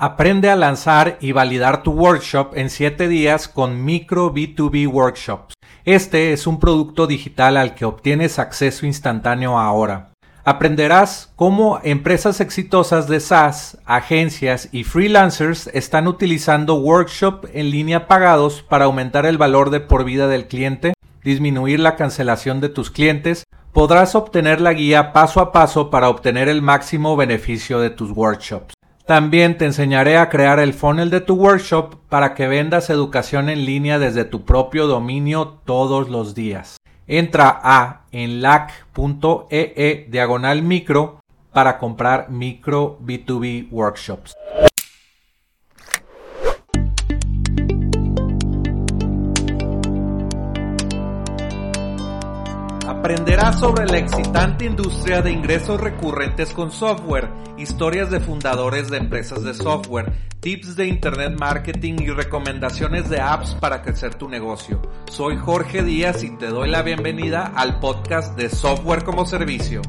Aprende 0.00 0.48
a 0.48 0.54
lanzar 0.54 1.18
y 1.20 1.32
validar 1.32 1.82
tu 1.82 1.90
workshop 1.90 2.52
en 2.54 2.70
7 2.70 3.08
días 3.08 3.48
con 3.48 3.84
Micro 3.84 4.32
B2B 4.32 4.86
Workshops. 4.86 5.54
Este 5.84 6.32
es 6.32 6.46
un 6.46 6.60
producto 6.60 7.08
digital 7.08 7.56
al 7.56 7.74
que 7.74 7.84
obtienes 7.84 8.38
acceso 8.38 8.86
instantáneo 8.86 9.58
ahora. 9.58 10.12
Aprenderás 10.44 11.32
cómo 11.34 11.80
empresas 11.82 12.40
exitosas 12.40 13.08
de 13.08 13.18
SaaS, 13.18 13.78
agencias 13.86 14.68
y 14.70 14.84
freelancers 14.84 15.66
están 15.74 16.06
utilizando 16.06 16.76
workshop 16.76 17.46
en 17.52 17.72
línea 17.72 18.06
pagados 18.06 18.62
para 18.62 18.84
aumentar 18.84 19.26
el 19.26 19.36
valor 19.36 19.70
de 19.70 19.80
por 19.80 20.04
vida 20.04 20.28
del 20.28 20.46
cliente, 20.46 20.92
disminuir 21.24 21.80
la 21.80 21.96
cancelación 21.96 22.60
de 22.60 22.68
tus 22.68 22.92
clientes, 22.92 23.42
podrás 23.72 24.14
obtener 24.14 24.60
la 24.60 24.74
guía 24.74 25.12
paso 25.12 25.40
a 25.40 25.50
paso 25.50 25.90
para 25.90 26.08
obtener 26.08 26.48
el 26.48 26.62
máximo 26.62 27.16
beneficio 27.16 27.80
de 27.80 27.90
tus 27.90 28.12
workshops. 28.12 28.77
También 29.08 29.56
te 29.56 29.64
enseñaré 29.64 30.18
a 30.18 30.28
crear 30.28 30.60
el 30.60 30.74
funnel 30.74 31.08
de 31.08 31.22
tu 31.22 31.34
workshop 31.34 31.94
para 32.10 32.34
que 32.34 32.46
vendas 32.46 32.90
educación 32.90 33.48
en 33.48 33.64
línea 33.64 33.98
desde 33.98 34.26
tu 34.26 34.44
propio 34.44 34.86
dominio 34.86 35.60
todos 35.64 36.10
los 36.10 36.34
días. 36.34 36.76
Entra 37.06 37.58
a 37.62 38.02
enlac.ee 38.12 39.72
e 39.76 40.06
diagonal 40.10 40.60
micro 40.60 41.20
para 41.54 41.78
comprar 41.78 42.28
micro 42.28 42.98
B2B 43.02 43.68
workshops. 43.70 44.34
Aprenderás 52.98 53.60
sobre 53.60 53.86
la 53.86 53.98
excitante 53.98 54.64
industria 54.64 55.22
de 55.22 55.30
ingresos 55.30 55.80
recurrentes 55.80 56.52
con 56.52 56.72
software, 56.72 57.30
historias 57.56 58.10
de 58.10 58.18
fundadores 58.18 58.90
de 58.90 58.96
empresas 58.96 59.44
de 59.44 59.54
software, 59.54 60.12
tips 60.40 60.74
de 60.74 60.88
internet 60.88 61.38
marketing 61.38 61.94
y 62.00 62.10
recomendaciones 62.10 63.08
de 63.08 63.20
apps 63.20 63.54
para 63.54 63.82
crecer 63.82 64.16
tu 64.16 64.28
negocio. 64.28 64.82
Soy 65.08 65.36
Jorge 65.36 65.84
Díaz 65.84 66.24
y 66.24 66.36
te 66.38 66.48
doy 66.48 66.70
la 66.70 66.82
bienvenida 66.82 67.52
al 67.54 67.78
podcast 67.78 68.36
de 68.36 68.50
Software 68.50 69.04
como 69.04 69.26
Servicio. 69.26 69.80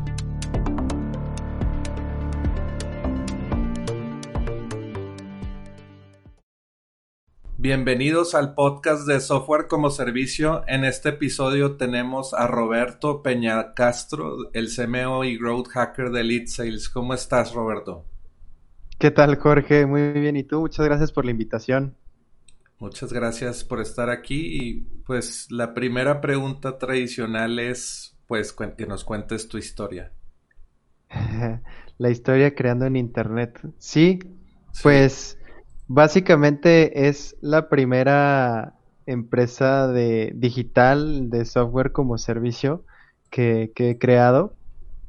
Bienvenidos 7.62 8.36
al 8.36 8.54
podcast 8.56 9.06
de 9.06 9.20
Software 9.20 9.68
como 9.68 9.90
Servicio. 9.90 10.64
En 10.66 10.86
este 10.86 11.10
episodio 11.10 11.76
tenemos 11.76 12.34
a 12.34 12.48
Roberto 12.48 13.22
Peña 13.22 13.74
Castro, 13.74 14.50
el 14.54 14.70
CMO 14.74 15.26
y 15.26 15.38
Growth 15.38 15.68
Hacker 15.68 16.10
de 16.12 16.24
Lead 16.24 16.46
Sales. 16.46 16.88
¿Cómo 16.88 17.14
estás, 17.14 17.52
Roberto? 17.54 18.06
¿Qué 18.98 19.12
tal, 19.12 19.36
Jorge? 19.36 19.86
Muy 19.86 20.14
bien. 20.14 20.38
¿Y 20.38 20.46
tú? 20.46 20.62
Muchas 20.62 20.86
gracias 20.86 21.12
por 21.12 21.26
la 21.26 21.32
invitación. 21.32 21.98
Muchas 22.78 23.12
gracias 23.12 23.66
por 23.66 23.82
estar 23.82 24.10
aquí. 24.10 24.58
Y 24.58 24.74
pues 25.06 25.52
la 25.52 25.74
primera 25.74 26.22
pregunta 26.22 26.78
tradicional 26.78 27.60
es, 27.60 28.18
pues, 28.26 28.54
que 28.54 28.88
nos 28.88 29.04
cuentes 29.04 29.50
tu 29.50 29.58
historia. 29.58 30.14
la 31.98 32.10
historia 32.10 32.56
creando 32.56 32.86
en 32.86 32.96
Internet. 32.96 33.60
Sí, 33.80 34.20
sí. 34.72 34.82
pues 34.82 35.39
Básicamente 35.92 37.08
es 37.08 37.36
la 37.42 37.68
primera 37.68 38.76
empresa 39.08 39.88
de 39.88 40.32
digital 40.36 41.32
de 41.32 41.46
software 41.46 41.92
como 41.94 42.20
servicio 42.20 42.86
que, 43.32 43.72
he 43.76 43.98
creado 43.98 44.54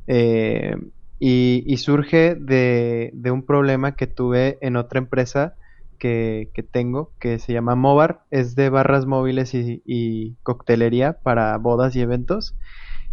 eh, 0.06 0.74
y, 1.18 1.76
surge 1.76 2.34
de, 2.34 3.12
un 3.30 3.44
problema 3.44 3.94
que 3.94 4.06
tuve 4.06 4.56
en 4.62 4.76
otra 4.76 5.00
empresa 5.00 5.54
que, 5.98 6.50
tengo 6.72 7.12
que 7.18 7.38
se 7.38 7.52
llama 7.52 7.74
Movar, 7.74 8.22
es 8.30 8.54
de 8.54 8.70
barras 8.70 9.04
móviles 9.04 9.52
y 9.52 10.34
coctelería 10.42 11.12
para 11.22 11.58
bodas 11.58 11.94
y 11.94 12.00
eventos. 12.00 12.56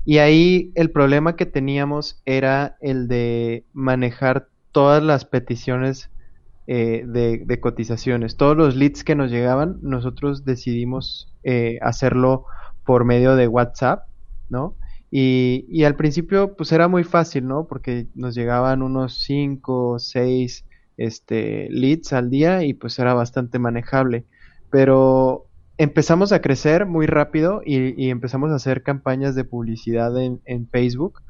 Y 0.05 0.19
ahí 0.19 0.71
el 0.75 0.89
problema 0.89 1.35
que 1.35 1.45
teníamos 1.45 2.21
era 2.23 2.77
el 2.79 3.09
de 3.09 3.65
manejar 3.73 4.47
todas 4.71 5.03
las 5.03 5.25
peticiones 5.25 6.09
eh, 6.69 7.03
de, 7.07 7.59
cotizaciones. 7.61 8.35
Todos 8.35 8.57
los 8.57 8.75
leads 8.75 9.05
que 9.05 9.15
nos 9.15 9.31
llegaban, 9.31 9.77
nosotros 9.81 10.43
decidimos 10.43 11.33
eh, 11.43 11.79
hacerlo 11.81 12.45
por 12.85 13.05
medio 13.05 13.37
de 13.37 13.47
WhatsApp, 13.47 14.03
¿no? 14.49 14.75
Y, 15.09 15.83
al 15.85 15.95
principio, 15.95 16.57
pues 16.57 16.73
era 16.73 16.89
muy 16.89 17.05
fácil, 17.05 17.47
¿no? 17.47 17.67
Porque 17.67 18.07
nos 18.15 18.35
llegaban 18.35 18.81
unos 18.81 19.21
5 19.23 19.91
o 19.91 19.99
6 19.99 20.65
este, 20.97 21.69
leads 21.69 22.11
al 22.11 22.29
día 22.29 22.63
y 22.63 22.73
pues 22.73 22.99
era 22.99 23.13
bastante 23.13 23.59
manejable. 23.59 24.25
Pero 24.69 25.45
empezamos 25.77 26.33
a 26.33 26.41
crecer 26.41 26.85
muy 26.85 27.05
rápido 27.05 27.61
y, 27.65 28.09
empezamos 28.09 28.51
a 28.51 28.55
hacer 28.55 28.83
campañas 28.83 29.35
de 29.35 29.45
publicidad 29.45 30.11
en 30.21 30.67
Facebook 30.69 31.21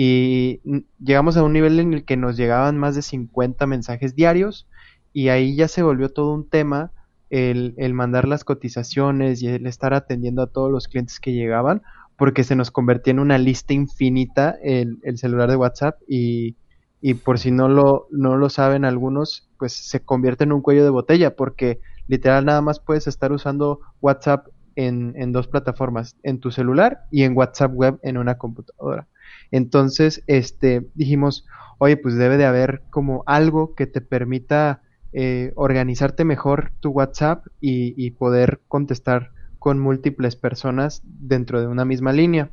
y 0.00 0.60
llegamos 1.00 1.36
a 1.36 1.42
un 1.42 1.52
nivel 1.52 1.80
en 1.80 1.92
el 1.92 2.04
que 2.04 2.16
nos 2.16 2.36
llegaban 2.36 2.78
más 2.78 2.94
de 2.94 3.02
50 3.02 3.66
mensajes 3.66 4.14
diarios 4.14 4.68
y 5.12 5.28
ahí 5.28 5.56
ya 5.56 5.66
se 5.66 5.82
volvió 5.82 6.08
todo 6.08 6.34
un 6.34 6.48
tema 6.48 6.92
el, 7.30 7.74
mandar 7.94 8.28
las 8.28 8.44
cotizaciones 8.44 9.42
y 9.42 9.48
el 9.48 9.66
estar 9.66 9.94
atendiendo 9.94 10.42
a 10.42 10.46
todos 10.46 10.70
los 10.70 10.86
clientes 10.86 11.18
que 11.18 11.32
llegaban 11.32 11.82
porque 12.16 12.44
se 12.44 12.54
nos 12.54 12.70
convertía 12.70 13.10
en 13.10 13.18
una 13.18 13.38
lista 13.38 13.74
infinita 13.74 14.56
el, 14.62 15.00
el 15.02 15.18
celular 15.18 15.50
de 15.50 15.56
WhatsApp 15.56 15.96
y, 16.06 16.54
y 17.00 17.14
por 17.14 17.40
si 17.40 17.50
no 17.50 17.68
lo, 17.68 18.06
no 18.12 18.36
lo 18.36 18.50
saben 18.50 18.84
algunos, 18.84 19.48
pues 19.58 19.72
se 19.72 19.98
convierte 19.98 20.44
en 20.44 20.52
un 20.52 20.62
cuello 20.62 20.84
de 20.84 20.90
botella 20.90 21.34
porque 21.34 21.80
literal 22.06 22.44
nada 22.44 22.60
más 22.62 22.78
puedes 22.78 23.08
estar 23.08 23.32
usando 23.32 23.80
WhatsApp 24.00 24.46
en, 24.76 25.14
en 25.16 25.32
dos 25.32 25.48
plataformas, 25.48 26.14
en 26.22 26.38
tu 26.38 26.52
celular 26.52 27.00
y 27.10 27.24
en 27.24 27.36
WhatsApp 27.36 27.72
web 27.74 27.98
en 28.04 28.16
una 28.16 28.38
computadora. 28.38 29.08
Entonces, 29.50 30.22
este, 30.26 30.86
dijimos, 30.94 31.46
oye, 31.78 31.96
pues 31.96 32.16
debe 32.16 32.36
de 32.36 32.44
haber 32.44 32.82
como 32.90 33.22
algo 33.26 33.74
que 33.74 33.86
te 33.86 34.00
permita 34.00 34.82
eh, 35.12 35.52
organizarte 35.54 36.24
mejor 36.24 36.72
tu 36.80 36.90
WhatsApp 36.90 37.46
y, 37.60 38.10
poder 38.12 38.60
contestar 38.68 39.30
con 39.58 39.78
múltiples 39.78 40.36
personas 40.36 41.02
dentro 41.04 41.60
de 41.60 41.66
una 41.66 41.84
misma 41.84 42.12
línea. 42.12 42.50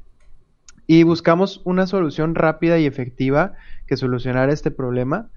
Y 0.87 1.03
buscamos 1.03 1.61
una 1.65 1.87
solución 1.87 2.35
rápida 2.35 2.79
y 2.79 2.85
efectiva 2.85 3.53
que 3.87 3.97
solucionara 3.97 4.53
este 4.53 4.71
problema 4.71 5.29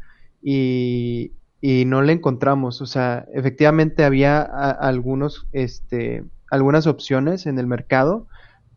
y, 0.42 1.32
no 1.60 2.02
la 2.02 2.12
encontramos. 2.12 2.80
O 2.82 2.86
sea, 2.86 3.26
efectivamente 3.34 4.04
había 4.04 4.42
algunos, 4.42 5.48
este, 5.52 6.22
algunas 6.50 6.86
opciones 6.86 7.46
en 7.46 7.58
el 7.58 7.66
mercado, 7.66 8.28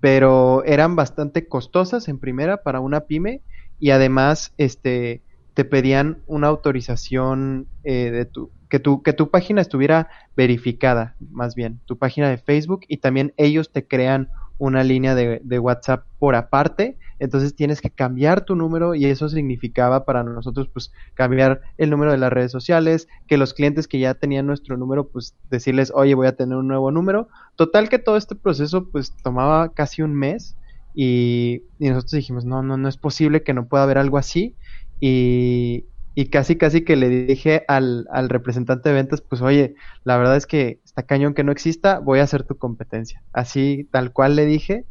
pero 0.01 0.65
eran 0.65 0.97
bastante 0.97 1.47
costosas 1.47 2.09
en 2.09 2.19
primera 2.19 2.63
para 2.63 2.81
una 2.81 3.01
pyme 3.01 3.43
y 3.79 3.91
además 3.91 4.53
este 4.57 5.23
te 5.53 5.63
pedían 5.63 6.23
una 6.27 6.47
autorización 6.47 7.67
eh, 7.83 8.09
de 8.11 8.25
tu 8.25 8.51
que 8.71 8.79
tu 8.79 9.03
que 9.03 9.13
tu 9.13 9.29
página 9.29 9.61
estuviera 9.61 10.09
verificada 10.35 11.15
más 11.29 11.53
bien 11.53 11.79
tu 11.85 11.97
página 11.97 12.29
de 12.29 12.37
Facebook 12.37 12.81
y 12.87 12.97
también 12.97 13.33
ellos 13.37 13.71
te 13.71 13.85
crean 13.85 14.29
una 14.57 14.83
línea 14.83 15.15
de, 15.15 15.41
de, 15.43 15.57
WhatsApp 15.57 16.05
por 16.19 16.35
aparte, 16.35 16.99
entonces 17.17 17.55
tienes 17.55 17.81
que 17.81 17.89
cambiar 17.89 18.45
tu 18.45 18.55
número 18.55 18.93
y 18.93 19.05
eso 19.05 19.27
significaba 19.27 20.05
para 20.05 20.23
nosotros 20.23 20.69
pues 20.71 20.91
cambiar 21.15 21.61
el 21.79 21.89
número 21.89 22.11
de 22.11 22.19
las 22.19 22.31
redes 22.31 22.51
sociales, 22.51 23.07
que 23.27 23.37
los 23.37 23.55
clientes 23.55 23.87
que 23.87 23.97
ya 23.97 24.13
tenían 24.13 24.45
nuestro 24.45 24.77
número 24.77 25.07
pues 25.07 25.35
decirles, 25.49 25.91
oye 25.95 26.13
voy 26.13 26.27
a 26.27 26.35
tener 26.35 26.57
un 26.57 26.67
nuevo 26.67 26.91
número. 26.91 27.27
Total 27.55 27.89
que 27.89 27.97
todo 27.97 28.17
este 28.17 28.35
proceso 28.35 28.87
pues 28.91 29.11
tomaba 29.23 29.73
casi 29.73 30.03
un 30.03 30.13
mes 30.13 30.55
y, 30.93 31.63
y 31.79 31.89
nosotros 31.89 32.11
dijimos, 32.11 32.45
no, 32.45 32.61
no, 32.61 32.77
no 32.77 32.87
es 32.87 32.97
posible 32.97 33.41
que 33.41 33.55
no 33.55 33.67
pueda 33.67 33.83
haber 33.83 33.97
algo 33.97 34.19
así 34.19 34.55
y, 34.99 35.85
y 36.13 36.25
casi 36.25 36.57
casi 36.57 36.83
que 36.83 36.95
le 36.95 37.09
dije 37.09 37.63
al, 37.67 38.07
al, 38.11 38.29
representante 38.29 38.89
de 38.89 38.95
ventas, 38.95 39.21
pues 39.21 39.41
oye, 39.41 39.75
la 40.03 40.17
verdad 40.17 40.35
es 40.35 40.45
que 40.45 40.81
está 40.83 41.03
cañón 41.03 41.33
que 41.33 41.43
no 41.43 41.51
exista, 41.51 41.99
voy 41.99 42.19
a 42.19 42.23
hacer 42.23 42.43
tu 42.43 42.57
competencia. 42.57 43.23
Así 43.31 43.87
tal 43.91 44.11
cual 44.11 44.35
le 44.35 44.45
dije 44.45 44.85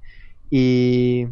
y, 0.48 1.26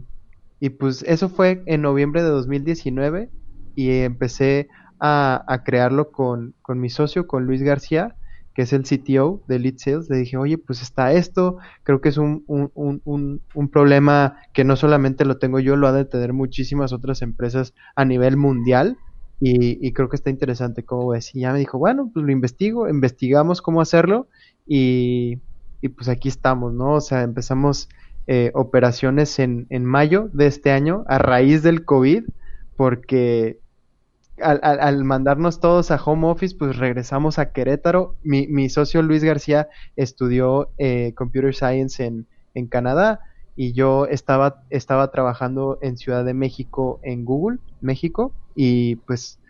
y 0.60 0.70
pues 0.70 1.02
eso 1.04 1.28
fue 1.28 1.62
en 1.66 1.82
noviembre 1.82 2.22
de 2.22 2.28
2019 2.28 3.30
y 3.74 3.90
empecé 4.00 4.68
a, 5.00 5.44
a 5.46 5.64
crearlo 5.64 6.10
con, 6.10 6.54
con, 6.60 6.80
mi 6.80 6.90
socio, 6.90 7.26
con 7.26 7.46
Luis 7.46 7.62
García, 7.62 8.14
que 8.54 8.62
es 8.62 8.72
el 8.74 8.82
CTO 8.82 9.42
de 9.48 9.58
Lead 9.58 9.76
Sales. 9.78 10.10
Le 10.10 10.18
dije, 10.18 10.36
oye, 10.36 10.58
pues 10.58 10.82
está 10.82 11.12
esto, 11.12 11.58
creo 11.84 12.02
que 12.02 12.10
es 12.10 12.18
un, 12.18 12.44
un, 12.46 12.70
un, 12.74 13.40
un 13.54 13.68
problema 13.70 14.36
que 14.52 14.64
no 14.64 14.76
solamente 14.76 15.24
lo 15.24 15.38
tengo 15.38 15.60
yo, 15.60 15.76
lo 15.76 15.88
ha 15.88 15.92
de 15.92 16.04
tener 16.04 16.34
muchísimas 16.34 16.92
otras 16.92 17.22
empresas 17.22 17.72
a 17.96 18.04
nivel 18.04 18.36
mundial 18.36 18.98
y, 19.40 19.92
creo 19.92 20.08
que 20.08 20.16
está 20.16 20.30
interesante 20.30 20.84
cómo 20.84 21.08
ves. 21.08 21.34
Y 21.34 21.40
ya 21.40 21.52
me 21.52 21.58
dijo, 21.58 21.78
bueno, 21.78 22.10
pues 22.12 22.24
lo 22.24 22.32
investigo, 22.32 22.88
investigamos 22.88 23.62
cómo 23.62 23.80
hacerlo 23.80 24.26
y, 24.66 25.36
pues 25.96 26.08
aquí 26.08 26.28
estamos, 26.28 26.72
¿no? 26.72 26.94
O 26.94 27.00
sea, 27.00 27.22
empezamos 27.22 27.88
eh, 28.26 28.50
operaciones 28.54 29.38
en, 29.38 29.66
en 29.70 29.84
mayo 29.84 30.28
de 30.32 30.46
este 30.46 30.70
año 30.72 31.04
a 31.06 31.18
raíz 31.18 31.62
del 31.62 31.84
COVID 31.84 32.24
porque 32.76 33.58
al, 34.40 35.04
mandarnos 35.04 35.60
todos 35.60 35.90
a 35.90 35.96
home 35.96 36.28
office, 36.28 36.54
pues 36.56 36.76
regresamos 36.76 37.38
a 37.38 37.52
Querétaro. 37.52 38.16
Mi, 38.22 38.46
mi 38.46 38.68
socio 38.68 39.02
Luis 39.02 39.24
García 39.24 39.68
estudió 39.96 40.70
eh, 40.78 41.12
Computer 41.16 41.54
Science 41.54 42.04
en, 42.04 42.26
en, 42.54 42.66
Canadá 42.66 43.20
y 43.58 43.72
yo 43.72 44.06
estaba, 44.06 44.62
estaba 44.70 45.10
trabajando 45.10 45.80
en 45.82 45.96
Ciudad 45.96 46.24
de 46.24 46.32
México, 46.32 47.00
en 47.02 47.24
Google, 47.24 47.58
México, 47.80 48.32
y 48.54 48.94
pues 49.04 49.40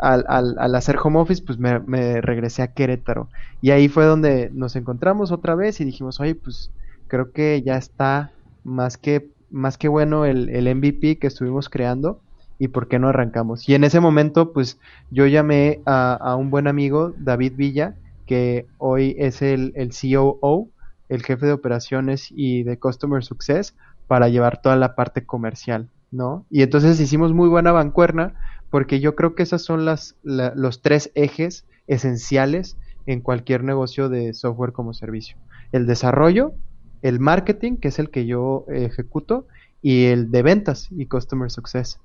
al, 0.00 0.24
al, 0.26 0.74
hacer 0.74 0.96
home 1.00 1.20
office, 1.20 1.44
pues 1.46 1.56
me, 1.56 2.20
regresé 2.20 2.62
a 2.62 2.74
Querétaro. 2.74 3.28
Y 3.62 3.70
ahí 3.70 3.86
fue 3.86 4.04
donde 4.04 4.50
nos 4.52 4.74
encontramos 4.74 5.30
otra 5.30 5.54
vez 5.54 5.80
y 5.80 5.84
dijimos, 5.84 6.18
oye, 6.18 6.34
pues 6.34 6.72
creo 7.06 7.30
que 7.30 7.62
ya 7.64 7.76
está 7.76 8.32
más 8.64 8.98
que, 8.98 9.30
más 9.52 9.78
que 9.78 9.86
bueno 9.86 10.24
el, 10.24 10.48
el 10.48 10.74
MVP 10.74 11.20
que 11.20 11.28
estuvimos 11.28 11.68
creando 11.68 12.20
y 12.58 12.66
por 12.66 12.88
qué 12.88 12.98
no 12.98 13.10
arrancamos. 13.10 13.68
Y 13.68 13.76
en 13.76 13.84
ese 13.84 14.00
momento, 14.00 14.52
pues 14.52 14.80
yo 15.12 15.24
llamé 15.24 15.82
a, 15.86 16.34
un 16.36 16.50
buen 16.50 16.66
amigo, 16.66 17.14
David 17.16 17.52
Villa, 17.54 17.94
que 18.26 18.66
hoy 18.78 19.14
es 19.20 19.40
el, 19.40 19.72
el 19.76 19.90
COO, 19.90 20.68
el 21.08 21.22
jefe 21.22 21.46
de 21.46 21.52
operaciones 21.52 22.28
y 22.30 22.62
de 22.62 22.78
Customer 22.78 23.22
Success, 23.24 23.74
para 24.06 24.28
llevar 24.28 24.60
toda 24.62 24.76
la 24.76 24.94
parte 24.94 25.24
comercial, 25.24 25.88
¿no? 26.10 26.46
Y 26.50 26.62
entonces 26.62 27.00
hicimos 27.00 27.32
muy 27.32 27.48
buena 27.48 27.72
bancuerna, 27.72 28.34
porque 28.70 29.00
yo 29.00 29.14
creo 29.14 29.34
que 29.34 29.42
esos 29.42 29.62
son 29.62 29.84
las, 29.84 30.16
los 30.22 30.82
tres 30.82 31.10
ejes 31.14 31.66
esenciales 31.86 32.76
en 33.06 33.20
cualquier 33.20 33.62
negocio 33.64 34.08
de 34.08 34.34
software 34.34 34.72
como 34.72 34.92
servicio. 34.92 35.36
El 35.72 35.86
desarrollo, 35.86 36.54
el 37.02 37.20
marketing, 37.20 37.76
que 37.76 37.88
es 37.88 37.98
el 37.98 38.10
que 38.10 38.26
yo 38.26 38.64
ejecuto, 38.68 39.46
y 39.82 40.06
el 40.06 40.30
de 40.30 40.42
ventas 40.42 40.88
y 40.90 41.06
Customer 41.06 41.50
Success. 41.50 42.00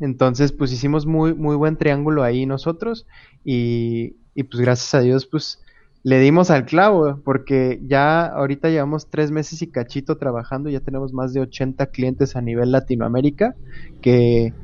Entonces, 0.00 0.52
pues 0.52 0.72
hicimos 0.72 1.06
muy, 1.06 1.34
muy 1.34 1.56
buen 1.56 1.76
triángulo 1.76 2.22
ahí 2.22 2.46
nosotros 2.46 3.06
y, 3.44 4.16
y 4.34 4.42
pues 4.44 4.60
gracias 4.60 4.94
a 4.94 5.00
Dios, 5.00 5.26
pues 5.26 5.62
le 6.06 6.20
dimos 6.20 6.52
al 6.52 6.66
clavo, 6.66 7.20
porque 7.24 7.80
ya 7.84 8.26
ahorita 8.26 8.70
llevamos 8.70 9.08
tres 9.10 9.32
meses 9.32 9.60
y 9.62 9.66
cachito 9.66 10.18
trabajando, 10.18 10.70
ya 10.70 10.78
tenemos 10.78 11.12
más 11.12 11.32
de 11.32 11.40
80 11.40 11.84
clientes 11.86 12.36
a 12.36 12.42
nivel 12.42 12.70
Latinoamérica 12.70 13.56
que 14.00 14.54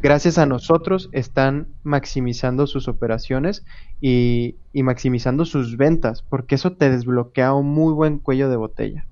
gracias 0.00 0.38
a 0.38 0.46
nosotros 0.46 1.08
están 1.10 1.66
maximizando 1.82 2.68
sus 2.68 2.86
operaciones 2.86 3.64
y, 4.00 4.54
y 4.72 4.84
maximizando 4.84 5.44
sus 5.44 5.76
ventas, 5.76 6.22
porque 6.22 6.54
eso 6.54 6.74
te 6.74 6.88
desbloquea 6.88 7.52
un 7.52 7.66
muy 7.66 7.92
buen 7.92 8.20
cuello 8.20 8.48
de 8.48 8.54
botella. 8.54 9.04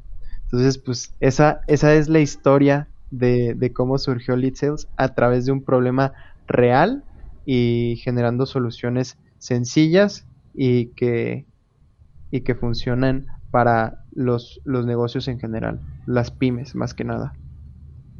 Entonces, 0.44 0.78
pues 0.78 1.12
esa, 1.18 1.62
esa 1.66 1.92
es 1.94 2.08
la 2.08 2.20
historia 2.20 2.88
de, 3.10 3.72
cómo 3.74 3.98
surgió 3.98 4.36
Lead 4.36 4.54
Sales 4.54 4.86
a 4.96 5.16
través 5.16 5.44
de 5.44 5.50
un 5.50 5.64
problema 5.64 6.12
real 6.46 7.02
y 7.46 8.00
generando 8.04 8.46
soluciones 8.46 9.18
sencillas 9.38 10.28
y 10.54 10.86
que, 10.94 11.46
y 12.30 12.42
que 12.42 12.54
funcionan 12.54 13.26
para 13.50 14.04
los, 14.12 14.60
los 14.64 14.86
negocios 14.86 15.28
en 15.28 15.40
general, 15.40 15.80
las 16.06 16.30
pymes 16.30 16.74
más 16.74 16.94
que 16.94 17.04
nada. 17.04 17.34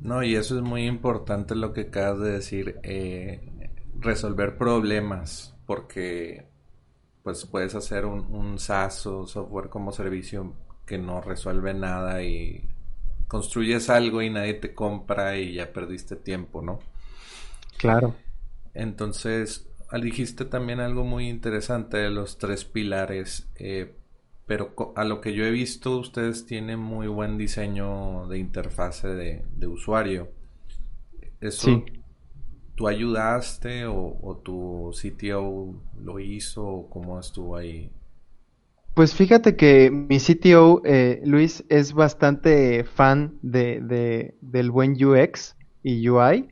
No, 0.03 0.23
y 0.23 0.35
eso 0.35 0.57
es 0.57 0.63
muy 0.63 0.87
importante 0.87 1.55
lo 1.55 1.73
que 1.73 1.83
acabas 1.83 2.21
de 2.21 2.33
decir, 2.33 2.81
eh, 2.83 3.71
resolver 3.99 4.57
problemas, 4.57 5.55
porque 5.67 6.47
pues 7.23 7.45
puedes 7.45 7.75
hacer 7.75 8.07
un, 8.07 8.21
un 8.35 8.59
SaaS 8.59 9.07
o 9.07 9.27
software 9.27 9.69
como 9.69 9.93
servicio 9.93 10.55
que 10.87 10.99
no 10.99 11.21
resuelve 11.21 11.75
nada 11.75 12.23
y 12.23 12.69
construyes 13.29 13.91
algo 13.91 14.23
y 14.23 14.31
nadie 14.31 14.55
te 14.55 14.75
compra 14.75 15.37
y 15.37 15.55
ya 15.55 15.73
perdiste 15.73 16.17
tiempo, 16.17 16.63
¿no? 16.63 16.81
Claro. 17.77 18.17
Entonces, 18.75 19.70
dijiste 19.99 20.45
también 20.45 20.81
algo 20.81 21.05
muy 21.05 21.29
interesante 21.29 21.99
de 21.99 22.11
los 22.11 22.39
tres 22.39 22.65
pilares, 22.65 23.49
eh, 23.57 23.93
pero 24.47 24.75
a 24.97 25.05
lo 25.05 25.21
que 25.21 25.35
yo 25.35 25.45
he 25.45 25.51
visto, 25.51 25.99
ustedes 25.99 26.47
tienen 26.47 26.79
muy 26.79 27.07
buen 27.07 27.39
diseño 27.39 28.27
de 28.29 28.39
interfase 28.39 29.09
de, 29.09 29.67
usuario. 29.67 30.29
¿Eso 31.41 31.85
tú 32.75 32.89
ayudaste 32.89 33.87
o, 33.87 34.19
o 34.23 34.37
tu 34.37 34.93
CTO 34.93 35.75
lo 36.03 36.19
hizo 36.19 36.67
o 36.67 36.91
cómo 36.91 37.19
estuvo 37.19 37.57
ahí? 37.57 37.91
Pues 38.95 39.15
fíjate 39.15 39.57
que 39.57 39.91
mi 39.91 40.19
CTO, 40.19 40.83
eh, 40.85 41.23
Luis, 41.25 41.65
es 41.69 41.95
bastante 41.95 42.85
fan 42.85 43.39
de, 43.41 44.35
del 44.41 44.71
buen 44.71 44.93
UX 45.03 45.57
y 45.83 46.07
UI. 46.09 46.49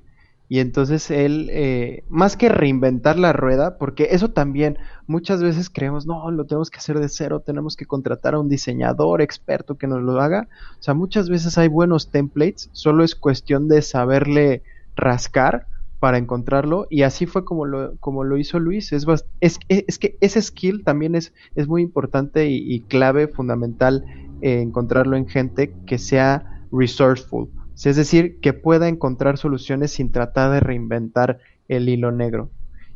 Y 0.48 0.60
entonces 0.60 1.10
él, 1.10 1.48
eh, 1.50 2.04
más 2.08 2.36
que 2.36 2.48
reinventar 2.48 3.18
la 3.18 3.34
rueda, 3.34 3.76
porque 3.76 4.08
eso 4.12 4.30
también 4.30 4.78
muchas 5.06 5.42
veces 5.42 5.68
creemos, 5.68 6.06
no, 6.06 6.30
lo 6.30 6.46
tenemos 6.46 6.70
que 6.70 6.78
hacer 6.78 6.98
de 6.98 7.08
cero, 7.10 7.42
tenemos 7.44 7.76
que 7.76 7.84
contratar 7.84 8.34
a 8.34 8.38
un 8.38 8.48
diseñador 8.48 9.20
experto 9.20 9.76
que 9.76 9.86
nos 9.86 10.02
lo 10.02 10.20
haga. 10.20 10.48
O 10.78 10.82
sea, 10.82 10.94
muchas 10.94 11.28
veces 11.28 11.58
hay 11.58 11.68
buenos 11.68 12.10
templates, 12.10 12.70
solo 12.72 13.04
es 13.04 13.14
cuestión 13.14 13.68
de 13.68 13.82
saberle 13.82 14.62
rascar 14.96 15.66
para 16.00 16.18
encontrarlo 16.18 16.86
y 16.90 17.02
así 17.02 17.26
fue 17.26 17.44
como 17.44 17.66
lo, 17.66 17.96
como 17.96 18.24
lo 18.24 18.36
hizo 18.36 18.58
Luis. 18.58 18.92
Es, 18.92 19.06
es, 19.40 19.58
es 19.68 19.98
que 19.98 20.16
ese 20.20 20.40
skill 20.40 20.84
también 20.84 21.14
es, 21.14 21.32
es 21.54 21.68
muy 21.68 21.82
importante 21.82 22.48
y, 22.48 22.80
clave, 22.80 23.28
fundamental 23.28 24.04
eh, 24.40 24.60
encontrarlo 24.60 25.16
en 25.16 25.28
gente 25.28 25.74
que 25.86 25.98
sea 25.98 26.64
resourceful, 26.70 27.48
es 27.84 27.96
decir, 27.96 28.40
que 28.40 28.52
pueda 28.52 28.88
encontrar 28.88 29.38
soluciones 29.38 29.92
sin 29.92 30.10
tratar 30.10 30.50
de 30.50 30.60
reinventar 30.60 31.38
el 31.68 31.88
hilo 31.88 32.10
negro. 32.10 32.50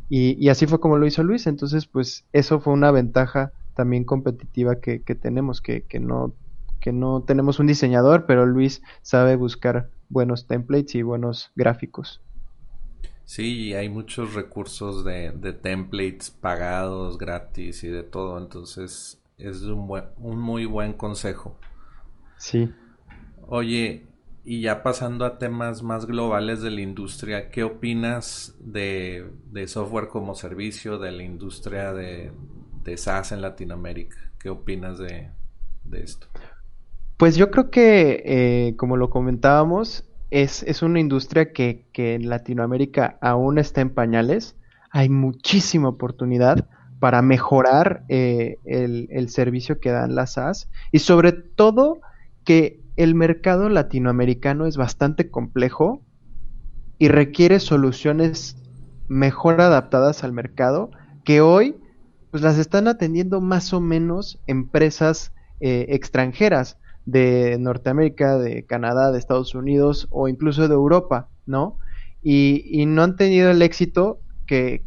Y, 0.09 0.37
y, 0.45 0.49
así 0.49 0.67
fue 0.67 0.81
como 0.81 0.99
lo 0.99 1.07
hizo 1.07 1.23
Luis, 1.23 1.47
entonces 1.47 1.87
pues 1.87 2.27
eso 2.33 2.61
fue 2.61 2.73
una 2.73 2.91
ventaja 2.91 3.53
también 3.75 4.05
competitiva 4.05 4.81
que, 4.81 5.03
que 5.03 5.15
tenemos, 5.15 5.61
que, 5.61 5.83
que, 5.83 6.01
no, 6.01 6.35
que 6.81 6.93
no 6.93 7.23
tenemos 7.23 7.61
un 7.61 7.67
diseñador, 7.67 8.27
pero 8.27 8.45
Luis 8.45 8.83
sabe 9.03 9.37
buscar 9.37 9.89
buenos 10.09 10.47
templates 10.47 10.95
y 10.97 11.03
buenos 11.03 11.51
gráficos. 11.57 12.21
Sí, 13.25 13.73
hay 13.73 13.89
muchos 13.89 14.35
recursos 14.35 15.05
de, 15.05 15.33
templates 15.63 16.31
pagados, 16.31 17.17
gratis 17.17 17.83
y 17.85 17.89
de 17.89 18.03
todo, 18.03 18.37
entonces 18.37 19.23
es 19.39 19.63
un, 19.63 19.87
buen, 19.87 20.05
un 20.19 20.39
muy 20.39 20.67
buen 20.67 20.93
consejo. 20.93 21.57
Sí. 22.37 22.71
Oye, 23.47 24.07
y 24.45 24.61
ya 24.61 24.83
pasando 24.83 25.25
a 25.25 25.39
temas 25.39 25.83
más 25.83 26.07
globales 26.07 26.63
de 26.63 26.71
la 26.71 26.81
industria, 26.81 27.51
¿qué 27.51 27.63
opinas 27.63 28.57
de, 28.59 29.31
software 29.67 30.09
como 30.09 30.35
servicio, 30.35 30.99
de 30.99 31.13
la 31.13 31.23
industria 31.23 31.93
de, 31.93 32.33
SaaS 32.97 33.33
en 33.33 33.41
Latinoamérica? 33.41 34.17
¿Qué 34.39 34.49
opinas 34.51 34.99
de, 34.99 35.31
esto? 35.93 36.27
Pues 37.17 37.37
yo 37.37 37.51
creo 37.53 37.71
que, 37.71 38.23
eh, 38.25 38.77
como 38.77 38.97
lo 38.97 39.11
comentábamos, 39.11 40.05
es, 40.33 40.83
una 40.83 40.99
industria 40.99 41.53
que, 41.53 41.87
en 41.95 42.29
Latinoamérica 42.29 43.19
aún 43.21 43.59
está 43.59 43.81
en 43.81 43.91
pañales. 43.91 44.57
Hay 44.91 45.09
muchísima 45.09 45.89
oportunidad 45.89 46.67
para 46.99 47.23
mejorar 47.23 48.05
eh, 48.09 48.59
el, 48.65 49.29
servicio 49.29 49.79
que 49.79 49.91
dan 49.91 50.15
las 50.15 50.35
SaaS 50.35 50.69
y 50.91 51.01
sobre 51.01 51.33
todo 51.33 52.01
que 52.45 52.82
el 52.97 53.15
mercado 53.15 53.69
latinoamericano 53.69 54.67
es 54.67 54.77
bastante 54.77 55.31
complejo 55.31 56.03
y 56.99 57.09
requiere 57.09 57.61
soluciones 57.61 58.57
mejor 59.09 59.61
adaptadas 59.61 60.25
al 60.25 60.33
mercado 60.33 60.91
que 61.25 61.41
hoy 61.41 61.77
pues 62.31 62.43
las 62.43 62.59
están 62.59 62.89
atendiendo 62.89 63.41
más 63.41 63.73
o 63.73 63.81
menos 63.81 64.41
empresas 64.47 65.33
eh, 65.61 65.87
extranjeras 65.91 66.79
de 67.05 67.57
Norteamérica, 67.59 68.39
de 68.39 68.65
Canadá, 68.65 69.13
de 69.13 69.19
Estados 69.19 69.55
Unidos 69.55 70.09
o 70.11 70.29
incluso 70.29 70.67
de 70.67 70.75
Europa, 70.75 71.29
¿no? 71.47 71.79
Y, 72.23 72.85
no 72.87 73.03
han 73.03 73.17
tenido 73.17 73.51
el 73.51 73.63
éxito 73.63 74.21
que, 74.47 74.85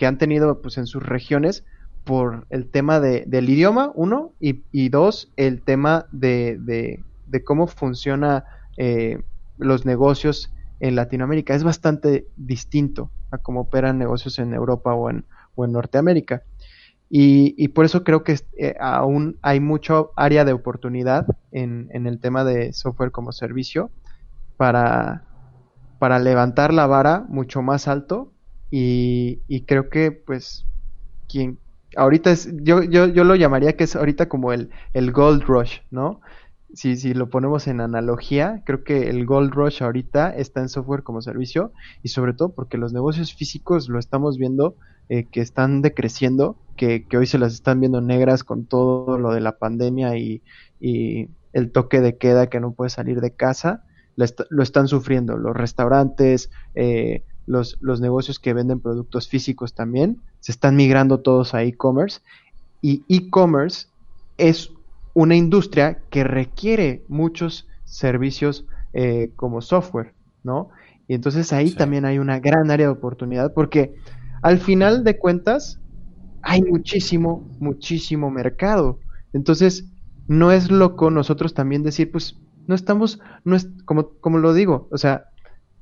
han 0.00 0.18
tenido 0.18 0.62
pues, 0.62 0.78
en 0.78 0.86
sus 0.86 1.02
regiones 1.02 1.64
por 2.04 2.46
el 2.48 2.70
tema 2.70 3.00
de, 3.00 3.24
del 3.26 3.50
idioma, 3.50 3.92
uno, 3.94 4.32
y, 4.40 4.88
dos, 4.88 5.30
el 5.36 5.62
tema 5.62 6.06
de, 6.10 6.58
de, 6.58 7.04
cómo 7.44 7.66
funciona 7.66 8.44
eh, 8.76 9.22
los 9.58 9.86
negocios 9.86 10.52
en 10.80 10.96
Latinoamérica. 10.96 11.54
Es 11.54 11.64
bastante 11.64 12.26
distinto 12.36 13.10
a 13.30 13.38
cómo 13.38 13.60
operan 13.60 13.98
negocios 13.98 14.38
en 14.38 14.54
Europa 14.54 14.94
o 14.94 15.10
en, 15.10 15.24
o 15.54 15.64
en 15.64 15.72
Norteamérica. 15.72 16.42
Y, 17.12 17.66
por 17.68 17.84
eso 17.84 18.04
creo 18.04 18.22
que 18.22 18.38
eh, 18.56 18.76
aún 18.78 19.36
hay 19.42 19.58
mucho 19.58 20.12
área 20.14 20.44
de 20.44 20.52
oportunidad 20.52 21.26
en, 21.50 21.88
el 21.92 22.20
tema 22.20 22.44
de 22.44 22.72
software 22.72 23.10
como 23.10 23.32
servicio 23.32 23.90
para, 24.56 25.24
para 25.98 26.20
levantar 26.20 26.72
la 26.72 26.86
vara 26.86 27.24
mucho 27.28 27.62
más 27.62 27.88
alto 27.88 28.32
y, 28.70 29.40
creo 29.66 29.90
que 29.90 30.12
pues 30.12 30.64
ahorita 31.96 32.30
es 32.30 32.48
yo, 32.62 32.84
yo, 32.84 33.08
yo 33.08 33.24
lo 33.24 33.34
llamaría 33.34 33.76
que 33.76 33.84
es 33.84 33.96
ahorita 33.96 34.28
como 34.28 34.52
el, 34.52 34.70
el 34.92 35.10
gold 35.10 35.42
rush, 35.42 35.80
¿no? 35.90 36.20
Si, 36.74 36.96
si 36.96 37.14
lo 37.14 37.30
ponemos 37.30 37.66
en 37.66 37.80
analogía, 37.80 38.62
creo 38.64 38.84
que 38.84 39.08
el 39.08 39.26
Gold 39.26 39.52
Rush 39.52 39.82
ahorita 39.82 40.30
está 40.30 40.60
en 40.60 40.68
software 40.68 41.02
como 41.02 41.22
servicio 41.22 41.72
y 42.02 42.08
sobre 42.08 42.32
todo 42.32 42.50
porque 42.50 42.78
los 42.78 42.92
negocios 42.92 43.34
físicos 43.34 43.88
lo 43.88 43.98
estamos 43.98 44.38
viendo 44.38 44.76
eh, 45.08 45.26
que 45.30 45.40
están 45.40 45.82
decreciendo, 45.82 46.56
que, 46.76 47.06
que, 47.06 47.16
hoy 47.16 47.26
se 47.26 47.38
las 47.38 47.52
están 47.52 47.80
viendo 47.80 48.00
negras 48.00 48.44
con 48.44 48.64
todo 48.66 49.18
lo 49.18 49.32
de 49.32 49.40
la 49.40 49.58
pandemia 49.58 50.16
y, 50.16 50.42
el 51.52 51.72
toque 51.72 52.00
de 52.00 52.16
queda 52.16 52.46
que 52.46 52.60
no 52.60 52.72
puede 52.72 52.90
salir 52.90 53.20
de 53.20 53.32
casa, 53.32 53.82
lo, 54.14 54.62
están 54.62 54.86
sufriendo. 54.86 55.36
Los 55.36 55.56
restaurantes, 55.56 56.48
eh, 56.76 57.24
los, 57.46 57.76
los 57.80 58.00
negocios 58.00 58.38
que 58.38 58.54
venden 58.54 58.78
productos 58.78 59.28
físicos 59.28 59.74
también, 59.74 60.22
se 60.38 60.52
están 60.52 60.76
migrando 60.76 61.18
todos 61.20 61.52
a 61.52 61.64
e-commerce 61.64 62.20
y 62.80 63.02
e-commerce 63.08 63.88
es 64.38 64.70
una 65.14 65.36
industria 65.36 66.02
que 66.10 66.24
requiere 66.24 67.04
muchos 67.08 67.68
servicios 67.84 68.66
eh, 68.92 69.32
como 69.36 69.60
software, 69.60 70.14
¿no? 70.42 70.70
Y 71.08 71.14
entonces 71.14 71.52
ahí 71.52 71.72
también 71.72 72.04
hay 72.04 72.18
una 72.18 72.38
gran 72.38 72.70
área 72.70 72.86
de 72.86 72.92
oportunidad 72.92 73.52
porque 73.52 73.94
al 74.42 74.58
final 74.58 75.04
de 75.04 75.18
cuentas 75.18 75.80
hay 76.42 76.62
muchísimo, 76.62 77.48
muchísimo 77.58 78.30
mercado. 78.30 78.98
Entonces, 79.32 79.84
no 80.28 80.52
es 80.52 80.70
loco 80.70 81.10
nosotros 81.10 81.54
también 81.54 81.82
decir, 81.82 82.10
pues, 82.10 82.36
no 82.66 82.74
estamos, 82.74 83.20
no 83.44 83.56
es, 83.56 83.68
como, 83.84 84.10
como 84.20 84.38
lo 84.38 84.54
digo, 84.54 84.88
o 84.92 84.98
sea, 84.98 85.24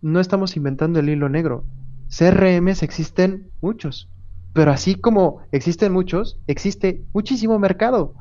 no 0.00 0.20
estamos 0.20 0.56
inventando 0.56 0.99
el 1.00 1.08
hilo 1.08 1.28
negro. 1.28 1.64
CRMs 2.08 2.82
existen 2.82 3.50
muchos, 3.61 4.08
pero 4.54 4.70
así 4.70 4.94
como 4.94 5.40
existen 5.52 5.92
muchos, 5.92 6.40
existe 6.47 7.04
muchísimo 7.12 7.58
mercado. 7.58 8.14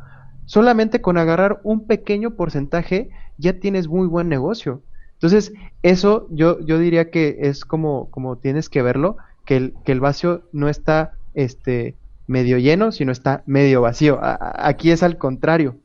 Solamente 0.47 1.01
con 1.01 1.17
agarrar 1.17 1.59
un 1.63 1.85
pequeño 1.87 2.31
porcentaje 2.31 3.09
ya 3.37 3.59
tienes 3.59 3.89
muy 3.89 4.07
buen 4.07 4.29
negocio. 4.29 4.81
Entonces, 5.13 5.51
eso 5.83 6.27
yo, 6.31 6.59
yo 6.61 6.79
diría 6.79 7.11
que 7.11 7.37
es 7.41 7.65
como, 7.65 8.09
como 8.11 8.37
tienes 8.37 8.69
que 8.69 8.81
verlo, 8.81 9.17
que 9.45 9.57
el, 9.57 9.73
que 9.83 9.91
el 9.91 9.99
vacío 9.99 10.43
no 10.53 10.69
está 10.69 11.11
este, 11.33 11.95
medio 12.27 12.57
lleno, 12.59 12.93
sino 12.93 13.11
está 13.11 13.43
medio 13.45 13.81
vacío. 13.81 14.19
aquí 14.21 14.91
es 14.91 15.03
al 15.03 15.17
contrario, 15.17 15.75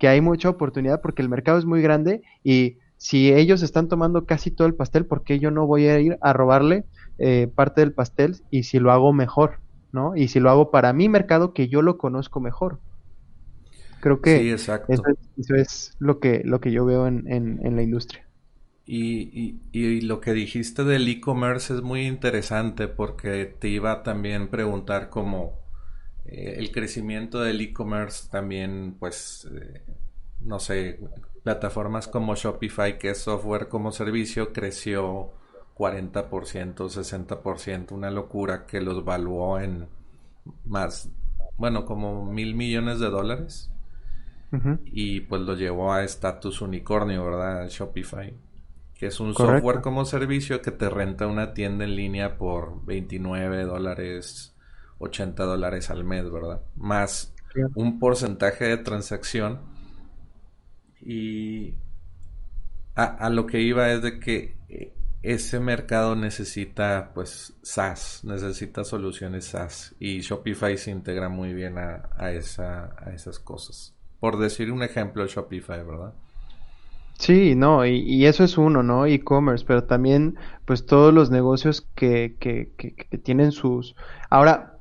que 0.00 0.08
hay 0.08 0.20
mucha 0.20 0.48
oportunidad 0.48 1.00
porque 1.00 1.22
el 1.22 1.28
mercado 1.28 1.58
es 1.58 1.64
muy 1.64 1.80
grande 1.80 2.22
y 2.42 2.78
si 2.96 3.32
ellos 3.32 3.62
están 3.62 3.86
tomando 3.86 4.26
casi 4.26 4.50
todo 4.50 4.66
el 4.66 4.74
pastel, 4.74 5.06
¿por 5.06 5.22
qué 5.22 5.38
yo 5.38 5.52
no 5.52 5.66
voy 5.66 5.86
a 5.86 6.00
ir 6.00 6.18
a 6.20 6.32
robarle 6.32 6.84
eh, 7.18 7.48
parte 7.54 7.82
del 7.82 7.92
pastel 7.92 8.36
y 8.50 8.64
si 8.64 8.80
lo 8.80 8.90
hago 8.90 9.12
mejor, 9.12 9.60
¿no? 9.92 10.16
Y 10.16 10.26
si 10.26 10.40
lo 10.40 10.50
hago 10.50 10.72
para 10.72 10.92
mi 10.92 11.08
mercado 11.08 11.52
que 11.52 11.68
yo 11.68 11.82
lo 11.82 11.98
conozco 11.98 12.40
mejor. 12.40 12.80
Creo 14.00 14.20
que 14.20 14.52
Eso, 14.52 14.74
es, 15.56 15.96
lo 15.98 16.20
que, 16.20 16.42
lo 16.44 16.60
que 16.60 16.70
yo 16.70 16.84
veo 16.84 17.06
en, 17.06 17.26
en, 17.28 17.76
la 17.76 17.82
industria. 17.82 18.26
Y, 18.86 19.56
y, 19.72 20.00
lo 20.02 20.20
que 20.20 20.32
dijiste 20.32 20.84
del 20.84 21.08
e-commerce 21.08 21.74
es 21.74 21.82
muy 21.82 22.06
interesante 22.06 22.88
porque 22.88 23.44
te 23.46 23.68
iba 23.68 23.92
a 23.92 24.02
también 24.02 24.48
preguntar 24.48 25.10
cómo 25.10 25.58
eh, 26.24 26.54
el 26.58 26.70
crecimiento 26.70 27.40
del 27.40 27.60
e-commerce 27.60 28.28
también, 28.30 28.96
pues, 28.98 29.48
eh, 29.52 29.82
no 30.40 30.60
sé, 30.60 31.00
plataformas 31.42 32.06
como 32.08 32.34
Shopify, 32.34 32.98
que 32.98 33.10
es 33.10 33.18
software 33.18 33.68
como 33.68 33.90
servicio, 33.90 34.52
creció 34.52 35.32
40%, 35.76 36.88
60%, 36.88 37.92
una 37.92 38.10
locura 38.10 38.64
que 38.64 38.80
los 38.80 39.04
valuó 39.04 39.58
en 39.58 39.88
más, 40.64 41.10
bueno, 41.56 41.84
como 41.84 42.24
mil 42.24 42.54
millones 42.54 43.00
de 43.00 43.10
dólares 43.10 43.70
y 44.86 45.20
pues 45.20 45.42
lo 45.42 45.54
llevó 45.54 45.92
a 45.92 46.04
estatus 46.04 46.62
unicornio, 46.62 47.24
¿verdad? 47.24 47.68
Shopify, 47.68 48.34
que 48.94 49.06
es 49.06 49.20
un 49.20 49.34
software 49.34 49.80
como 49.82 50.04
servicio 50.04 50.62
que 50.62 50.70
te 50.70 50.88
renta 50.88 51.26
una 51.26 51.52
tienda 51.52 51.84
en 51.84 51.94
línea 51.94 52.38
por 52.38 52.84
29 52.86 53.64
dólares, 53.64 54.54
80 54.98 55.44
dólares 55.44 55.90
al 55.90 56.04
mes, 56.04 56.30
¿verdad? 56.30 56.62
Más 56.76 57.34
un 57.74 57.98
porcentaje 57.98 58.66
de 58.66 58.78
transacción. 58.78 59.60
Y 61.00 61.74
a, 62.94 63.28
lo 63.30 63.46
que 63.46 63.60
iba 63.60 63.90
es 63.92 64.02
de 64.02 64.18
que 64.18 64.56
eh, 64.68 64.92
ese 65.22 65.60
mercado 65.60 66.16
necesita 66.16 67.12
pues 67.14 67.54
SaaS, 67.62 68.24
necesita 68.24 68.82
soluciones 68.82 69.44
SaaS 69.44 69.94
y 70.00 70.20
Shopify 70.20 70.76
se 70.76 70.90
integra 70.90 71.28
muy 71.28 71.54
bien 71.54 71.78
a, 71.78 72.08
a, 72.16 72.32
esa, 72.32 72.96
a 72.98 73.12
esas 73.12 73.38
cosas 73.38 73.97
por 74.20 74.38
decir 74.38 74.72
un 74.72 74.82
ejemplo, 74.82 75.26
Shopify, 75.26 75.84
¿verdad? 75.84 76.12
Sí, 77.18 77.56
no, 77.56 77.84
y, 77.84 78.26
eso 78.26 78.44
es 78.44 78.56
uno, 78.58 78.84
¿no? 78.84 79.04
E-commerce, 79.04 79.64
pero 79.66 79.84
también, 79.84 80.36
pues 80.64 80.86
todos 80.86 81.12
los 81.12 81.30
negocios 81.30 81.86
que, 81.96 82.36
que, 82.38 82.72
que, 82.76 83.18
tienen 83.18 83.50
sus... 83.50 83.96
Ahora, 84.30 84.78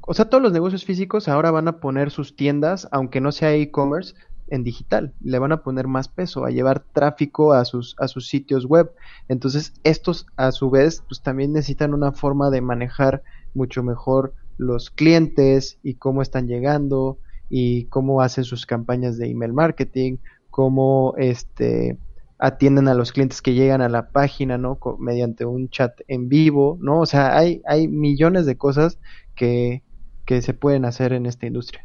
o 0.00 0.14
sea, 0.14 0.26
todos 0.26 0.42
los 0.42 0.52
negocios 0.52 0.84
físicos 0.84 1.26
ahora 1.26 1.50
van 1.50 1.66
a 1.66 1.78
poner 1.78 2.12
sus 2.12 2.36
tiendas, 2.36 2.88
aunque 2.92 3.20
no 3.20 3.32
sea 3.32 3.54
e-commerce, 3.54 4.14
en 4.50 4.62
digital. 4.62 5.14
Le 5.20 5.38
van 5.38 5.52
a 5.52 5.62
poner 5.62 5.88
más 5.88 6.08
peso, 6.08 6.44
a 6.44 6.50
llevar 6.50 6.80
tráfico 6.92 7.52
a 7.52 7.64
sus, 7.64 7.96
a 7.98 8.08
sus 8.08 8.28
sitios 8.28 8.66
web. 8.66 8.92
Entonces, 9.28 9.72
estos, 9.82 10.26
a 10.36 10.52
su 10.52 10.70
vez, 10.70 11.02
pues 11.08 11.22
también 11.22 11.52
necesitan 11.52 11.94
una 11.94 12.12
forma 12.12 12.50
de 12.50 12.60
manejar 12.60 13.22
mucho 13.54 13.82
mejor 13.82 14.34
los 14.58 14.90
clientes 14.90 15.78
y 15.82 15.94
cómo 15.94 16.22
están 16.22 16.46
llegando, 16.46 17.18
y 17.50 17.84
cómo 17.86 18.22
hacen 18.22 18.44
sus 18.44 18.64
campañas 18.64 19.18
de 19.18 19.28
email 19.28 19.52
marketing, 19.52 20.16
cómo 20.48 21.14
este 21.18 21.98
atienden 22.38 22.88
a 22.88 22.94
los 22.94 23.12
clientes 23.12 23.42
que 23.42 23.52
llegan 23.52 23.82
a 23.82 23.90
la 23.90 24.08
página, 24.08 24.56
¿no? 24.56 24.78
mediante 24.98 25.44
un 25.44 25.68
chat 25.68 26.00
en 26.08 26.30
vivo, 26.30 26.78
¿no? 26.80 27.00
O 27.00 27.06
sea, 27.06 27.36
hay, 27.36 27.60
hay 27.66 27.86
millones 27.86 28.46
de 28.46 28.56
cosas 28.56 28.98
que, 29.36 29.82
que 30.24 30.40
se 30.40 30.54
pueden 30.54 30.86
hacer 30.86 31.12
en 31.12 31.26
esta 31.26 31.46
industria. 31.46 31.84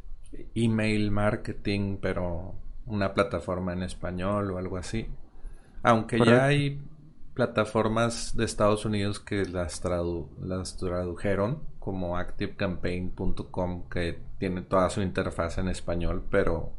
Email 0.54 1.12
marketing, 1.12 1.98
pero 2.02 2.54
una 2.86 3.14
plataforma 3.14 3.74
en 3.74 3.84
español 3.84 4.52
o 4.52 4.58
algo 4.58 4.78
así. 4.78 5.08
Aunque 5.84 6.20
ya 6.26 6.46
hay 6.46 6.80
plataformas 7.36 8.36
de 8.36 8.46
Estados 8.46 8.86
Unidos 8.86 9.20
que 9.20 9.46
las, 9.46 9.84
las 10.42 10.78
tradujeron, 10.78 11.60
como 11.80 12.18
activecampaign.com, 12.18 13.90
que 13.90 14.20
tiene 14.40 14.62
toda 14.62 14.90
su 14.90 15.02
interfaz 15.02 15.60
en 15.60 15.68
español, 15.68 16.24
pero 16.32 16.72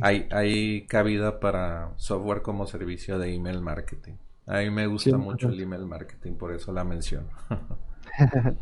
hay, 0.00 0.26
hay 0.32 0.86
cabida 0.86 1.38
para 1.38 1.92
software 1.96 2.42
como 2.42 2.66
servicio 2.66 3.18
de 3.18 3.34
email 3.34 3.60
marketing. 3.60 4.14
A 4.46 4.58
mí 4.58 4.70
me 4.70 4.86
gusta 4.86 5.16
mucho 5.18 5.48
el 5.48 5.60
email 5.60 5.84
marketing, 5.86 6.32
por 6.34 6.52
eso 6.52 6.72
la 6.72 6.82
menciono. 6.82 7.28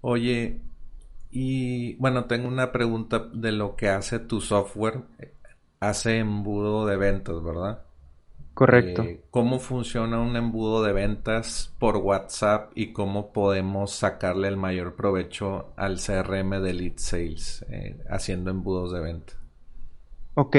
Oye, 0.00 0.60
y 1.30 1.94
bueno, 1.96 2.24
tengo 2.24 2.48
una 2.48 2.72
pregunta 2.72 3.28
de 3.32 3.52
lo 3.52 3.76
que 3.76 3.88
hace 3.88 4.18
tu 4.18 4.40
software. 4.40 5.02
Hace 5.78 6.18
embudo 6.18 6.86
de 6.86 6.96
ventas, 6.96 7.42
¿verdad? 7.42 7.84
Correcto. 8.60 9.04
Eh, 9.04 9.22
¿Cómo 9.30 9.58
funciona 9.58 10.20
un 10.20 10.36
embudo 10.36 10.82
de 10.82 10.92
ventas 10.92 11.74
por 11.78 11.96
WhatsApp 11.96 12.72
y 12.74 12.92
cómo 12.92 13.32
podemos 13.32 13.90
sacarle 13.90 14.48
el 14.48 14.58
mayor 14.58 14.96
provecho 14.96 15.72
al 15.76 15.96
CRM 15.96 16.60
de 16.62 16.74
Lead 16.74 16.92
Sales 16.96 17.64
eh, 17.70 17.96
haciendo 18.10 18.50
embudos 18.50 18.92
de 18.92 19.00
venta? 19.00 19.32
Ok, 20.34 20.56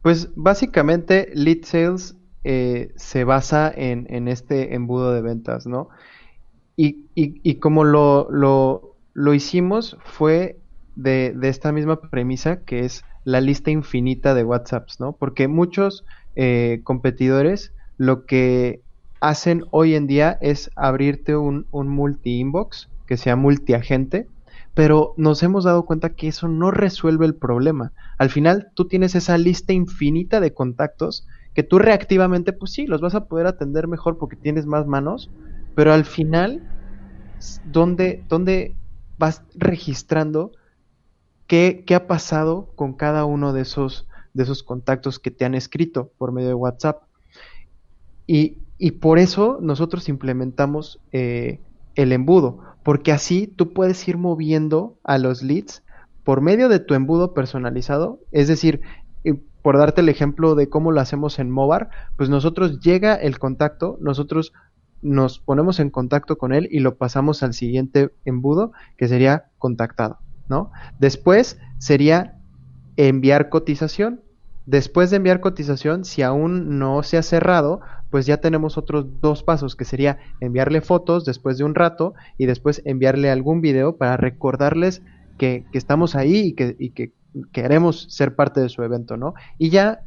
pues 0.00 0.28
básicamente 0.36 1.28
Lead 1.34 1.64
Sales 1.64 2.16
eh, 2.44 2.92
se 2.94 3.24
basa 3.24 3.68
en, 3.74 4.28
este 4.28 4.76
embudo 4.76 5.12
de 5.12 5.20
ventas, 5.20 5.66
¿no? 5.66 5.88
Y, 6.76 7.06
y, 7.16 7.56
como 7.56 7.82
lo, 7.82 8.30
lo, 8.30 8.94
lo, 9.12 9.34
hicimos 9.34 9.98
fue 10.04 10.60
de, 10.94 11.32
de 11.34 11.48
esta 11.48 11.72
misma 11.72 12.00
premisa 12.00 12.62
que 12.64 12.84
es 12.84 13.04
la 13.24 13.40
lista 13.40 13.70
infinita 13.70 14.34
de 14.34 14.44
WhatsApps, 14.44 15.00
¿no? 15.00 15.16
Porque 15.16 15.48
muchos 15.48 16.04
eh, 16.34 16.80
competidores 16.84 17.74
lo 17.96 18.24
que 18.26 18.82
hacen 19.20 19.64
hoy 19.70 19.94
en 19.94 20.06
día 20.06 20.38
es 20.40 20.70
abrirte 20.76 21.36
un, 21.36 21.66
un 21.70 21.88
multi-inbox 21.88 22.90
que 23.06 23.16
sea 23.16 23.36
multi-agente, 23.36 24.30
pero 24.74 25.14
nos 25.16 25.42
hemos 25.42 25.64
dado 25.64 25.84
cuenta 25.84 26.14
que 26.14 26.28
eso 26.28 26.48
no 26.48 26.70
resuelve 26.70 27.26
el 27.26 27.36
problema. 27.36 27.92
Al 28.18 28.30
final 28.30 28.70
tú 28.74 28.86
tienes 28.88 29.14
esa 29.14 29.36
lista 29.38 29.72
infinita 29.72 30.40
de 30.40 30.54
contactos 30.54 31.26
que 31.54 31.62
tú 31.62 31.78
reactivamente, 31.78 32.52
pues 32.52 32.72
sí, 32.72 32.86
los 32.86 33.00
vas 33.00 33.14
a 33.14 33.26
poder 33.26 33.46
atender 33.46 33.88
mejor 33.88 34.16
porque 34.18 34.36
tienes 34.36 34.66
más 34.66 34.86
manos, 34.86 35.32
pero 35.74 35.92
al 35.92 36.04
final, 36.04 36.62
¿dónde, 37.62 38.24
dónde 38.28 38.76
vas 39.16 39.44
registrando 39.54 40.52
qué, 41.50 41.84
ha 41.96 42.06
pasado 42.06 42.70
con 42.76 42.92
cada 42.92 43.24
uno 43.24 43.52
de 43.52 43.62
esos 43.62 44.06
de 44.34 44.44
esos 44.44 44.62
contactos 44.62 45.18
que 45.18 45.32
te 45.32 45.44
han 45.44 45.56
escrito 45.56 46.12
por 46.16 46.30
medio 46.30 46.46
de 46.46 46.54
WhatsApp. 46.54 47.02
Y, 48.28 48.58
por 49.00 49.18
eso 49.18 49.58
nosotros 49.60 50.08
implementamos 50.08 51.00
eh, 51.10 51.58
el 51.96 52.12
embudo, 52.12 52.60
porque 52.84 53.10
así 53.10 53.48
tú 53.48 53.72
puedes 53.72 54.06
ir 54.06 54.16
moviendo 54.18 54.96
a 55.02 55.18
los 55.18 55.42
leads 55.42 55.82
por 56.22 56.40
medio 56.40 56.68
de 56.68 56.78
tu 56.78 56.94
embudo 56.94 57.34
personalizado, 57.34 58.20
es 58.30 58.46
decir, 58.46 58.82
por 59.62 59.76
darte 59.76 60.00
el 60.00 60.08
ejemplo 60.08 60.54
de 60.54 60.68
cómo 60.68 60.92
lo 60.92 61.00
hacemos 61.00 61.40
en 61.40 61.50
Movar, 61.50 61.90
pues 62.16 62.30
nosotros 62.30 62.80
llega 62.80 63.16
el 63.16 63.40
contacto, 63.40 63.98
nosotros 64.00 64.52
nos 65.02 65.40
ponemos 65.40 65.80
en 65.80 65.90
contacto 65.90 66.38
con 66.38 66.52
él 66.52 66.68
y 66.70 66.78
lo 66.78 66.96
pasamos 66.96 67.42
al 67.42 67.52
siguiente 67.52 68.12
embudo, 68.24 68.72
que 68.96 69.08
sería 69.08 69.46
contactado, 69.58 70.18
¿no? 70.50 70.70
Después 70.98 71.58
sería 71.78 72.38
enviar 72.96 73.48
cotización. 73.48 74.20
Después 74.66 75.10
de 75.10 75.16
enviar 75.16 75.40
cotización, 75.40 76.04
si 76.04 76.22
aún 76.22 76.78
no 76.78 77.02
se 77.02 77.16
ha 77.16 77.22
cerrado, 77.22 77.80
pues 78.10 78.26
ya 78.26 78.38
tenemos 78.38 78.76
otros 78.76 79.06
dos 79.22 79.42
pasos, 79.42 79.74
que 79.74 79.84
sería 79.84 80.18
enviarle 80.40 80.80
fotos 80.82 81.24
después 81.24 81.56
de 81.56 81.64
un 81.64 81.74
rato 81.74 82.14
y 82.36 82.46
después 82.46 82.82
enviarle 82.84 83.30
algún 83.30 83.62
video 83.62 83.96
para 83.96 84.16
recordarles 84.16 85.02
que, 85.38 85.64
estamos 85.72 86.14
ahí 86.14 86.48
y 86.48 86.52
que, 86.52 86.76
y 86.78 86.90
que 86.90 87.12
queremos 87.52 88.06
ser 88.10 88.34
parte 88.34 88.60
de 88.60 88.68
su 88.68 88.82
evento, 88.82 89.16
¿no? 89.16 89.34
Y 89.56 89.70
ya, 89.70 90.00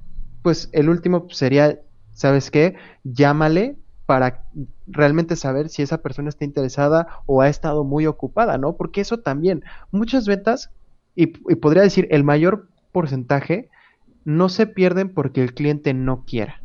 pues 0.43 0.69
el 0.73 0.89
último 0.89 1.27
sería, 1.31 1.79
¿sabes 2.12 2.51
qué? 2.51 2.75
Llámale 3.03 3.77
para 4.05 4.43
realmente 4.87 5.35
saber 5.35 5.69
si 5.69 5.81
esa 5.81 6.01
persona 6.01 6.29
está 6.29 6.45
interesada 6.45 7.07
o 7.25 7.41
ha 7.41 7.49
estado 7.49 7.83
muy 7.83 8.05
ocupada, 8.05 8.57
¿no? 8.57 8.75
Porque 8.75 9.01
eso 9.01 9.19
también, 9.19 9.63
muchas 9.91 10.27
ventas, 10.27 10.71
y, 11.15 11.27
podría 11.27 11.83
decir 11.83 12.07
el 12.11 12.23
mayor 12.23 12.67
porcentaje, 12.91 13.69
no 14.25 14.49
se 14.49 14.67
pierden 14.67 15.13
porque 15.13 15.43
el 15.43 15.53
cliente 15.53 15.93
no 15.93 16.23
quiera. 16.25 16.61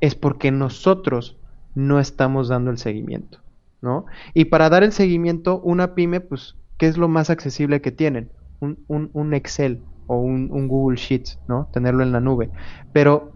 Es 0.00 0.14
porque 0.14 0.50
nosotros 0.50 1.38
no 1.74 2.00
estamos 2.00 2.48
dando 2.48 2.70
el 2.70 2.78
seguimiento, 2.78 3.38
¿no? 3.80 4.06
Y 4.34 4.46
para 4.46 4.68
dar 4.68 4.82
el 4.82 4.92
seguimiento, 4.92 5.60
una 5.60 5.94
pyme, 5.94 6.20
pues, 6.20 6.56
¿qué 6.78 6.86
es 6.86 6.96
lo 6.96 7.08
más 7.08 7.30
accesible 7.30 7.80
que 7.80 7.92
tienen? 7.92 8.30
Un, 8.60 9.10
un, 9.12 9.34
Excel 9.34 9.82
o 10.08 10.18
un, 10.18 10.50
un 10.50 10.66
Google 10.66 10.96
Sheets, 10.96 11.38
¿no? 11.46 11.68
Tenerlo 11.72 12.02
en 12.02 12.10
la 12.10 12.20
nube. 12.20 12.50
Pero 12.92 13.32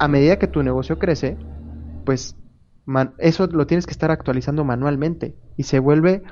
a 0.00 0.08
medida 0.08 0.38
que 0.38 0.48
tu 0.48 0.62
negocio 0.62 0.98
crece, 0.98 1.36
pues 2.04 2.36
eso 3.18 3.46
lo 3.46 3.66
tienes 3.66 3.86
que 3.86 3.92
estar 3.92 4.10
actualizando 4.10 4.64
manualmente 4.64 5.34
y 5.56 5.64
se 5.64 5.78
vuelve 5.78 6.22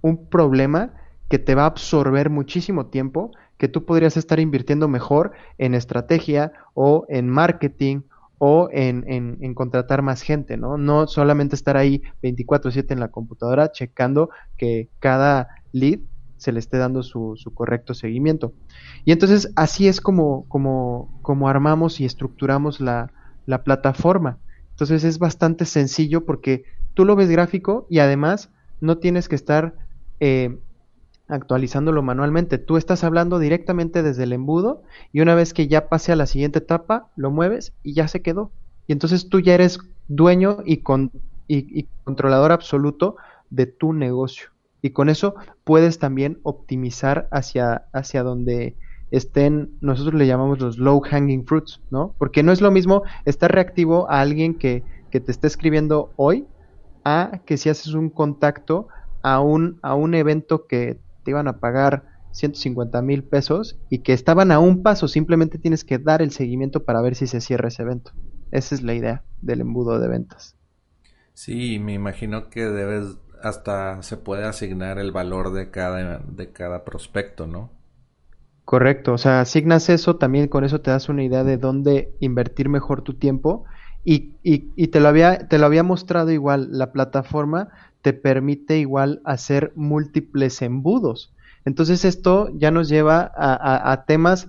un 0.00 0.28
problema 0.28 0.94
que 1.28 1.38
te 1.38 1.54
va 1.54 1.62
a 1.62 1.66
absorber 1.66 2.30
muchísimo 2.30 2.86
tiempo 2.86 3.30
que 3.56 3.68
tú 3.68 3.84
podrías 3.84 4.16
estar 4.16 4.40
invirtiendo 4.40 4.88
mejor 4.88 5.32
en 5.58 5.74
estrategia 5.74 6.52
o 6.74 7.04
en 7.08 7.28
marketing 7.28 8.02
o 8.38 8.70
en, 8.72 9.04
en, 9.06 9.54
contratar 9.54 10.00
más 10.00 10.22
gente, 10.22 10.56
¿no? 10.56 10.78
No 10.78 11.06
solamente 11.06 11.54
estar 11.54 11.76
ahí 11.76 12.02
24/7 12.22 12.90
en 12.92 13.00
la 13.00 13.08
computadora 13.08 13.70
checando 13.70 14.30
que 14.56 14.88
cada 14.98 15.48
lead 15.72 16.00
se 16.38 16.52
le 16.52 16.58
esté 16.58 16.78
dando 16.78 17.02
su, 17.02 17.34
su 17.36 17.52
correcto 17.52 17.92
seguimiento. 17.92 18.54
Y 19.04 19.12
entonces 19.12 19.52
así 19.56 19.88
es 19.88 20.00
como, 20.00 20.48
como, 20.48 21.20
como 21.20 21.50
armamos 21.50 22.00
y 22.00 22.06
estructuramos 22.06 22.80
la, 22.80 23.12
la 23.44 23.62
plataforma. 23.62 24.38
Entonces 24.80 25.04
es 25.04 25.18
bastante 25.18 25.66
sencillo 25.66 26.24
porque 26.24 26.64
tú 26.94 27.04
lo 27.04 27.14
ves 27.14 27.28
gráfico 27.28 27.86
y 27.90 27.98
además 27.98 28.48
no 28.80 28.96
tienes 28.96 29.28
que 29.28 29.34
estar 29.34 29.74
eh, 30.20 30.56
actualizándolo 31.28 32.02
manualmente. 32.02 32.56
Tú 32.56 32.78
estás 32.78 33.04
hablando 33.04 33.38
directamente 33.38 34.02
desde 34.02 34.22
el 34.22 34.32
embudo 34.32 34.82
y 35.12 35.20
una 35.20 35.34
vez 35.34 35.52
que 35.52 35.68
ya 35.68 35.90
pase 35.90 36.12
a 36.12 36.16
la 36.16 36.24
siguiente 36.24 36.60
etapa, 36.60 37.10
lo 37.14 37.30
mueves 37.30 37.74
y 37.82 37.92
ya 37.92 38.08
se 38.08 38.22
quedó. 38.22 38.52
Y 38.86 38.94
entonces 38.94 39.28
tú 39.28 39.40
ya 39.40 39.52
eres 39.52 39.80
dueño 40.08 40.60
y, 40.64 40.78
con, 40.78 41.10
y 41.46 41.86
controlador 42.04 42.50
absoluto 42.50 43.16
de 43.50 43.66
tu 43.66 43.92
negocio. 43.92 44.48
Y 44.80 44.90
con 44.90 45.10
eso 45.10 45.34
puedes 45.62 45.98
también 45.98 46.38
optimizar 46.42 47.28
hacia, 47.32 47.84
hacia 47.92 48.22
donde 48.22 48.76
estén, 49.10 49.70
nosotros 49.80 50.14
le 50.14 50.26
llamamos 50.26 50.60
los 50.60 50.78
low 50.78 51.00
hanging 51.00 51.44
fruits, 51.46 51.80
¿no? 51.90 52.14
Porque 52.18 52.42
no 52.42 52.52
es 52.52 52.60
lo 52.60 52.70
mismo 52.70 53.02
estar 53.24 53.52
reactivo 53.52 54.10
a 54.10 54.20
alguien 54.20 54.54
que, 54.54 54.82
que 55.10 55.20
te 55.20 55.32
esté 55.32 55.46
escribiendo 55.46 56.12
hoy 56.16 56.46
a 57.04 57.40
que 57.44 57.56
si 57.56 57.68
haces 57.68 57.94
un 57.94 58.10
contacto 58.10 58.88
a 59.22 59.40
un, 59.40 59.78
a 59.82 59.94
un 59.94 60.14
evento 60.14 60.66
que 60.66 61.00
te 61.24 61.30
iban 61.30 61.48
a 61.48 61.58
pagar 61.58 62.04
150 62.32 63.02
mil 63.02 63.24
pesos 63.24 63.78
y 63.88 63.98
que 63.98 64.12
estaban 64.12 64.52
a 64.52 64.58
un 64.60 64.82
paso, 64.82 65.08
simplemente 65.08 65.58
tienes 65.58 65.84
que 65.84 65.98
dar 65.98 66.22
el 66.22 66.30
seguimiento 66.30 66.84
para 66.84 67.02
ver 67.02 67.16
si 67.16 67.26
se 67.26 67.40
cierra 67.40 67.68
ese 67.68 67.82
evento. 67.82 68.12
Esa 68.52 68.74
es 68.74 68.82
la 68.82 68.94
idea 68.94 69.24
del 69.40 69.60
embudo 69.60 69.98
de 69.98 70.08
ventas. 70.08 70.56
Sí, 71.34 71.78
me 71.78 71.94
imagino 71.94 72.50
que 72.50 72.64
debes 72.64 73.16
hasta 73.42 74.02
se 74.02 74.18
puede 74.18 74.44
asignar 74.44 74.98
el 74.98 75.12
valor 75.12 75.52
de 75.52 75.70
cada 75.70 76.18
de 76.18 76.52
cada 76.52 76.84
prospecto, 76.84 77.46
¿no? 77.46 77.70
Correcto, 78.70 79.14
o 79.14 79.18
sea, 79.18 79.40
asignas 79.40 79.88
eso, 79.88 80.14
también 80.14 80.46
con 80.46 80.62
eso 80.62 80.80
te 80.80 80.92
das 80.92 81.08
una 81.08 81.24
idea 81.24 81.42
de 81.42 81.56
dónde 81.56 82.14
invertir 82.20 82.68
mejor 82.68 83.02
tu 83.02 83.14
tiempo 83.14 83.64
y, 84.04 84.34
y, 84.44 84.70
y 84.76 84.86
te, 84.86 85.00
lo 85.00 85.08
había, 85.08 85.48
te 85.48 85.58
lo 85.58 85.66
había 85.66 85.82
mostrado 85.82 86.30
igual, 86.30 86.68
la 86.70 86.92
plataforma 86.92 87.70
te 88.00 88.12
permite 88.12 88.78
igual 88.78 89.22
hacer 89.24 89.72
múltiples 89.74 90.62
embudos. 90.62 91.34
Entonces 91.64 92.04
esto 92.04 92.48
ya 92.54 92.70
nos 92.70 92.88
lleva 92.88 93.32
a, 93.34 93.90
a, 93.90 94.04
temas, 94.04 94.48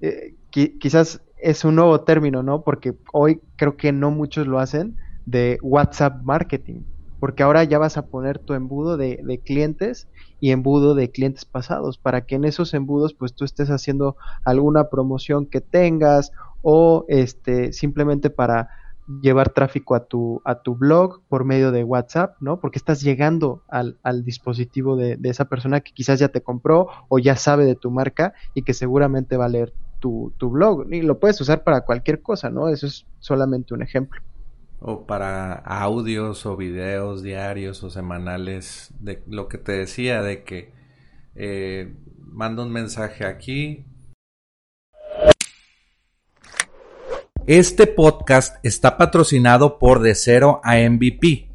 eh, 0.00 0.34
quizás 0.48 1.20
es 1.36 1.62
un 1.66 1.74
nuevo 1.74 2.00
término, 2.00 2.42
¿no? 2.42 2.62
Porque 2.62 2.94
hoy 3.12 3.42
creo 3.56 3.76
que 3.76 3.92
no 3.92 4.10
muchos 4.10 4.46
lo 4.46 4.60
hacen, 4.60 4.96
de 5.26 5.58
WhatsApp 5.60 6.22
marketing 6.22 6.84
porque 7.20 7.42
ahora 7.42 7.64
ya 7.64 7.78
vas 7.78 7.96
a 7.96 8.06
poner 8.06 8.38
tu 8.38 8.54
embudo 8.54 8.96
de, 8.96 9.40
clientes 9.44 10.08
y 10.40 10.50
embudo 10.50 10.94
de 10.94 11.10
clientes 11.10 11.44
pasados 11.44 11.98
para 11.98 12.22
que 12.22 12.36
en 12.36 12.44
esos 12.44 12.74
embudos 12.74 13.14
pues 13.14 13.34
tú 13.34 13.44
estés 13.44 13.70
haciendo 13.70 14.16
alguna 14.44 14.88
promoción 14.88 15.46
que 15.46 15.60
tengas 15.60 16.32
o 16.62 17.04
este 17.08 17.72
simplemente 17.72 18.30
para 18.30 18.70
llevar 19.22 19.50
tráfico 19.50 19.94
a 19.94 20.04
tu 20.04 20.42
a 20.44 20.60
tu 20.60 20.76
blog 20.76 21.22
por 21.28 21.44
medio 21.44 21.72
de 21.72 21.82
WhatsApp, 21.82 22.36
¿no? 22.40 22.60
Porque 22.60 22.78
estás 22.78 23.00
llegando 23.00 23.62
al, 23.68 23.98
al 24.02 24.22
dispositivo 24.22 24.96
de, 24.96 25.16
de, 25.16 25.30
esa 25.30 25.46
persona 25.46 25.80
que 25.80 25.92
quizás 25.92 26.18
ya 26.20 26.28
te 26.28 26.42
compró 26.42 26.88
o 27.08 27.18
ya 27.18 27.34
sabe 27.36 27.64
de 27.64 27.74
tu 27.74 27.90
marca 27.90 28.34
y 28.54 28.62
que 28.62 28.74
seguramente 28.74 29.38
va 29.38 29.46
a 29.46 29.48
leer 29.48 29.72
tu, 29.98 30.34
tu 30.36 30.50
blog. 30.50 30.92
Y 30.92 31.00
lo 31.00 31.18
puedes 31.18 31.40
usar 31.40 31.64
para 31.64 31.82
cualquier 31.82 32.20
cosa, 32.20 32.50
¿no? 32.50 32.68
Eso 32.68 32.86
es 32.86 33.06
solamente 33.18 33.72
un 33.72 33.82
ejemplo 33.82 34.20
o 34.80 35.06
para 35.06 35.54
audios 35.54 36.46
o 36.46 36.56
videos 36.56 37.22
diarios 37.22 37.82
o 37.82 37.90
semanales 37.90 38.92
de 39.00 39.22
lo 39.26 39.48
que 39.48 39.58
te 39.58 39.72
decía 39.72 40.22
de 40.22 40.44
que 40.44 40.72
eh, 41.34 41.94
manda 42.18 42.62
un 42.62 42.72
mensaje 42.72 43.24
aquí. 43.24 43.84
Este 47.46 47.86
podcast 47.86 48.56
está 48.62 48.98
patrocinado 48.98 49.78
por 49.78 50.00
De 50.00 50.14
Cero 50.14 50.60
a 50.62 50.76
MVP. 50.76 51.50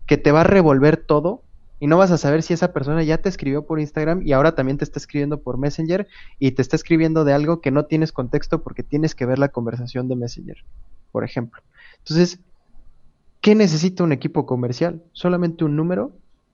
que 0.05 0.17
te 0.17 0.31
va 0.31 0.41
a 0.41 0.45
revolver 0.45 0.97
todo 0.97 1.43
y 1.81 1.87
no 1.87 1.97
vas 1.97 2.11
a 2.11 2.19
saber 2.19 2.43
si 2.43 2.53
esa 2.53 2.73
persona 2.73 3.01
ya 3.01 3.17
te 3.17 3.27
escribió 3.27 3.65
por 3.65 3.79
Instagram 3.79 4.21
y 4.23 4.33
ahora 4.33 4.53
también 4.53 4.77
te 4.77 4.83
está 4.83 4.99
escribiendo 4.99 5.41
por 5.41 5.57
Messenger 5.57 6.07
y 6.37 6.51
te 6.51 6.61
está 6.61 6.75
escribiendo 6.75 7.25
de 7.25 7.33
algo 7.33 7.59
que 7.59 7.71
no 7.71 7.85
tienes 7.85 8.11
contexto 8.11 8.61
porque 8.61 8.83
tienes 8.83 9.15
que 9.15 9.25
ver 9.25 9.39
la 9.39 9.49
conversación 9.49 10.07
de 10.07 10.15
Messenger, 10.15 10.57
por 11.11 11.23
ejemplo. 11.23 11.59
Entonces, 11.97 12.39
¿qué 13.41 13.55
necesita 13.55 14.03
un 14.03 14.11
equipo 14.11 14.45
comercial? 14.45 15.01
Solamente 15.11 15.65
un 15.65 15.75
número 15.75 16.11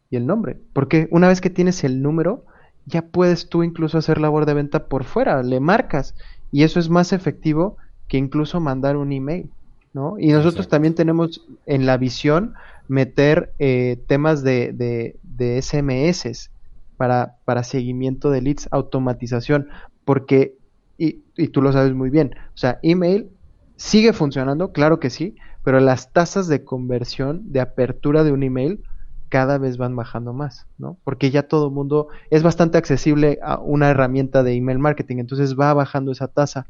y 0.09 0.15
el 0.15 0.25
nombre. 0.25 0.61
Porque 0.71 1.09
una 1.11 1.27
vez 1.27 1.41
que 1.41 1.49
tienes 1.49 1.83
el 1.83 2.01
número, 2.01 2.45
ya 2.85 3.01
puedes 3.01 3.49
tú 3.49 3.63
incluso 3.63 3.97
hacer 3.97 4.21
labor 4.21 4.45
de 4.45 4.53
venta 4.53 4.85
por 4.87 5.03
fuera, 5.03 5.43
le 5.43 5.59
marcas 5.59 6.15
y 6.53 6.63
eso 6.63 6.79
es 6.79 6.89
más 6.89 7.11
efectivo 7.11 7.75
que 8.07 8.17
incluso 8.17 8.61
mandar 8.61 8.95
un 8.95 9.11
email, 9.11 9.49
¿no? 9.91 10.17
Y 10.17 10.29
nosotros 10.29 10.69
también 10.69 10.95
tenemos 10.95 11.45
en 11.65 11.85
la 11.85 11.97
visión 11.97 12.53
meter 12.87 13.53
eh, 13.59 14.03
temas 14.07 14.43
de, 14.43 14.71
de, 14.73 15.17
de 15.23 15.61
SMS 15.61 16.49
para, 16.97 17.35
para 17.45 17.63
seguimiento 17.63 18.31
de 18.31 18.41
leads, 18.41 18.67
automatización, 18.71 19.69
porque, 20.05 20.55
y, 20.97 21.23
y 21.35 21.49
tú 21.49 21.61
lo 21.61 21.71
sabes 21.71 21.93
muy 21.93 22.09
bien, 22.09 22.35
o 22.53 22.57
sea, 22.57 22.79
email 22.81 23.29
sigue 23.75 24.13
funcionando, 24.13 24.71
claro 24.71 24.99
que 24.99 25.09
sí, 25.09 25.35
pero 25.63 25.79
las 25.79 26.11
tasas 26.13 26.47
de 26.47 26.63
conversión, 26.63 27.51
de 27.51 27.59
apertura 27.59 28.23
de 28.23 28.31
un 28.31 28.43
email, 28.43 28.81
cada 29.29 29.57
vez 29.57 29.77
van 29.77 29.95
bajando 29.95 30.33
más, 30.33 30.67
¿no? 30.77 30.97
Porque 31.03 31.31
ya 31.31 31.43
todo 31.43 31.69
mundo 31.69 32.07
es 32.29 32.43
bastante 32.43 32.77
accesible 32.77 33.39
a 33.43 33.59
una 33.59 33.89
herramienta 33.89 34.43
de 34.43 34.53
email 34.53 34.79
marketing, 34.79 35.17
entonces 35.17 35.55
va 35.59 35.73
bajando 35.73 36.11
esa 36.11 36.27
tasa. 36.27 36.67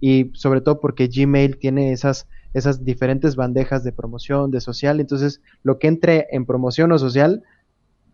Y 0.00 0.30
sobre 0.34 0.60
todo 0.60 0.80
porque 0.80 1.08
Gmail 1.08 1.58
tiene 1.58 1.92
esas, 1.92 2.26
esas 2.54 2.84
diferentes 2.84 3.36
bandejas 3.36 3.84
de 3.84 3.92
promoción, 3.92 4.50
de 4.50 4.60
social, 4.60 5.00
entonces 5.00 5.40
lo 5.62 5.78
que 5.78 5.88
entre 5.88 6.26
en 6.32 6.46
promoción 6.46 6.92
o 6.92 6.98
social, 6.98 7.42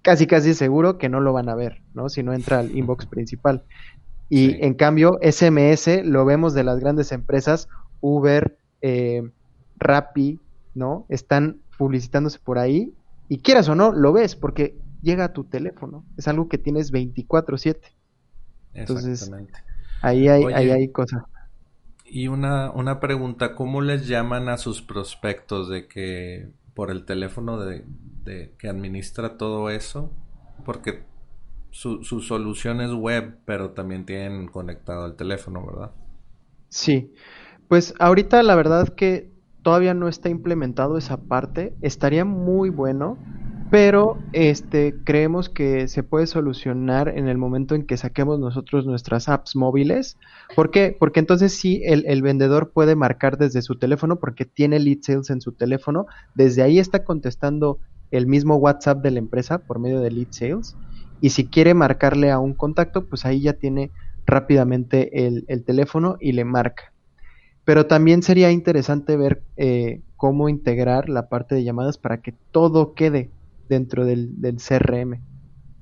casi 0.03 0.27
casi 0.27 0.55
seguro 0.55 0.99
que 0.99 1.09
no 1.09 1.21
lo 1.21 1.33
van 1.33 1.49
a 1.49 1.55
ver, 1.55 1.83
¿no? 1.95 2.09
Si 2.09 2.23
no 2.23 2.33
entra 2.33 2.61
al 2.61 2.77
inbox 2.77 3.07
principal. 3.07 3.65
Y 4.29 4.65
en 4.65 4.75
cambio, 4.75 5.19
SMS 5.23 6.05
lo 6.05 6.25
vemos 6.25 6.53
de 6.53 6.65
las 6.65 6.81
grandes 6.81 7.13
empresas, 7.13 7.69
Uber, 8.01 8.59
eh, 8.83 9.23
Rappi, 9.79 10.41
¿no? 10.75 11.07
Están 11.09 11.61
publicitándose 11.79 12.39
por 12.39 12.59
ahí 12.59 12.93
y 13.29 13.39
quieras 13.39 13.69
o 13.69 13.75
no, 13.75 13.93
lo 13.93 14.13
ves 14.13 14.37
porque 14.37 14.77
llega 15.03 15.25
a 15.25 15.33
tu 15.33 15.45
teléfono. 15.45 16.05
Es 16.17 16.29
algo 16.29 16.49
que 16.49 16.59
tienes 16.59 16.93
24/7. 16.93 17.79
Entonces, 18.75 19.31
ahí 20.03 20.29
hay, 20.29 20.45
ahí 20.53 20.71
hay 20.71 20.89
cosas. 20.89 21.23
Y 22.09 22.29
una, 22.29 22.71
una 22.71 23.01
pregunta, 23.01 23.55
¿cómo 23.55 23.81
les 23.81 24.07
llaman 24.07 24.49
a 24.49 24.59
sus 24.59 24.83
prospectos 24.83 25.69
de 25.69 25.89
que 25.89 26.49
por 26.75 26.91
el 26.91 27.05
teléfono 27.05 27.59
de, 27.59 27.85
que 28.59 28.69
administra 28.69 29.37
todo 29.37 29.71
eso? 29.71 30.13
Porque 30.65 31.05
su, 31.71 32.05
su 32.05 32.21
solución 32.21 32.81
es 32.81 32.93
web, 32.93 33.39
pero 33.45 33.71
también 33.71 34.07
tienen 34.07 34.47
conectado 34.49 35.07
el 35.07 35.17
teléfono, 35.17 35.65
¿verdad? 35.67 35.91
Sí, 36.69 37.13
pues 37.69 37.95
ahorita 37.99 38.43
la 38.43 38.55
verdad 38.55 38.89
que 38.89 39.31
todavía 39.63 39.95
no 39.95 40.07
está 40.07 40.29
implementado 40.29 40.97
esa 40.97 41.17
parte, 41.17 41.75
estaría 41.81 42.25
muy 42.25 42.71
bueno, 42.71 43.19
pero 43.71 44.19
este 44.33 44.95
creemos 45.05 45.49
que 45.49 45.89
se 45.89 46.03
puede 46.03 46.27
solucionar 46.27 47.09
en 47.09 47.29
el 47.29 47.37
momento 47.37 47.75
en 47.75 47.85
que 47.85 47.97
saquemos 47.97 48.39
nosotros 48.39 48.87
nuestras 48.87 49.29
apps 49.29 49.57
móviles. 49.57 50.19
¿Por 50.55 50.71
qué? 50.71 50.97
Porque 50.99 51.21
entonces 51.21 51.53
sí 51.53 51.83
el, 51.85 52.23
vendedor 52.23 52.71
puede 52.73 52.95
marcar 52.95 53.39
desde 53.39 53.63
su 53.63 53.77
teléfono 53.79 54.17
porque 54.21 54.45
tiene 54.45 54.79
lead 54.79 54.99
sales 55.03 55.31
en 55.31 55.41
su 55.41 55.53
teléfono, 55.53 56.07
desde 56.35 56.63
ahí 56.63 56.79
está 56.79 57.05
contestando 57.05 57.79
el 58.13 58.27
mismo 58.27 58.57
WhatsApp 58.57 59.03
de 59.03 59.11
la 59.11 59.19
empresa 59.19 59.59
por 59.59 59.81
medio 59.81 60.01
de 60.01 60.13
lead 60.13 60.29
sales 60.31 60.77
y 61.21 61.31
si 61.31 61.49
quiere 61.49 61.75
marcarle 61.75 62.31
a 62.31 62.39
un 62.39 62.55
contacto, 62.55 63.07
pues 63.07 63.25
ahí 63.25 63.41
ya 63.41 63.55
tiene 63.55 63.91
rápidamente 64.27 65.27
el, 65.27 65.45
el 65.49 65.65
teléfono 65.65 66.17
y 66.21 66.33
le 66.33 66.45
marca. 66.45 66.93
Pero 67.65 67.87
también 67.87 68.23
sería 68.23 68.53
interesante 68.53 69.17
ver 69.17 69.43
eh, 69.57 70.03
cómo 70.17 70.49
integrar 70.49 71.09
la 71.09 71.29
parte 71.29 71.57
de 71.57 71.65
llamadas 71.65 71.99
para 71.99 72.19
que 72.23 72.33
todo 72.53 72.95
quede 72.95 73.31
dentro 73.69 74.05
del, 74.05 74.37
CRM. 74.41 75.23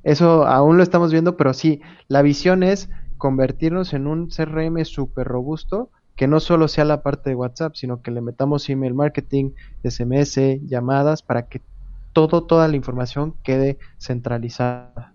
Eso 0.03 0.47
aún 0.47 0.77
lo 0.77 0.83
estamos 0.83 1.13
viendo, 1.13 1.37
pero 1.37 1.55
sí, 1.55 1.81
la 2.09 2.23
visión 2.23 2.63
es 2.63 2.91
convertirnos 3.17 3.95
en 3.95 4.07
un 4.07 4.29
CRM 4.29 4.85
súper 4.85 5.27
robusto 5.27 5.91
que 6.17 6.29
no 6.29 6.41
solo 6.41 6.69
sea 6.69 6.85
la 6.85 7.03
parte 7.03 7.31
de 7.31 7.37
WhatsApp, 7.37 7.75
sino 7.75 8.03
que 8.03 8.11
le 8.11 8.21
metamos 8.21 8.69
email 8.69 8.95
marketing, 8.95 9.53
SMS, 9.83 10.61
llamadas, 10.65 11.23
para 11.23 11.49
que 11.49 11.61
todo, 12.13 12.45
toda 12.45 12.69
la 12.69 12.77
información 12.77 13.35
quede 13.43 13.79
centralizada. 13.99 15.15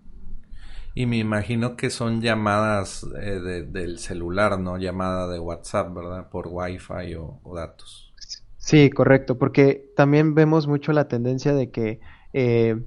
Y 0.94 1.06
me 1.06 1.18
imagino 1.18 1.76
que 1.76 1.88
son 1.88 2.20
llamadas 2.20 3.06
eh, 3.20 3.64
del 3.66 3.98
celular, 3.98 4.58
¿no? 4.58 4.76
Llamada 4.76 5.28
de 5.28 5.38
WhatsApp, 5.38 5.94
¿verdad? 5.94 6.28
Por 6.28 6.48
Wi-Fi 6.48 7.14
o, 7.14 7.40
datos. 7.54 8.12
Sí, 8.58 8.90
correcto, 8.90 9.38
porque 9.38 9.90
también 9.96 10.34
vemos 10.34 10.66
mucho 10.66 10.92
la 10.92 11.08
tendencia 11.08 11.54
de 11.54 11.70
que 11.70 12.00
eh, 12.32 12.80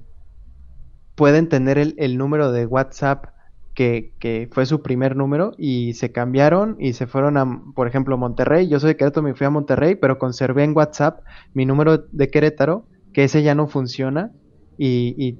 pueden 1.14 1.48
tener 1.48 1.78
el, 1.78 2.18
número 2.18 2.52
de 2.52 2.66
WhatsApp 2.66 3.26
que, 3.74 4.48
fue 4.52 4.66
su 4.66 4.82
primer 4.82 5.16
número 5.16 5.52
y 5.58 5.94
se 5.94 6.12
cambiaron 6.12 6.76
y 6.78 6.92
se 6.92 7.06
fueron 7.06 7.36
a, 7.36 7.62
por 7.74 7.88
ejemplo, 7.88 8.16
Monterrey. 8.16 8.68
Yo 8.68 8.80
soy 8.80 8.90
de 8.90 8.96
Querétaro, 8.96 9.22
me 9.22 9.34
fui 9.34 9.46
a 9.46 9.50
Monterrey, 9.50 9.94
pero 9.96 10.18
conservé 10.18 10.64
en 10.64 10.76
WhatsApp 10.76 11.20
mi 11.54 11.66
número 11.66 11.98
de 11.98 12.30
Querétaro, 12.30 12.86
que 13.12 13.24
ese 13.24 13.42
ya 13.42 13.54
no 13.54 13.66
funciona 13.66 14.30
y, 14.76 15.38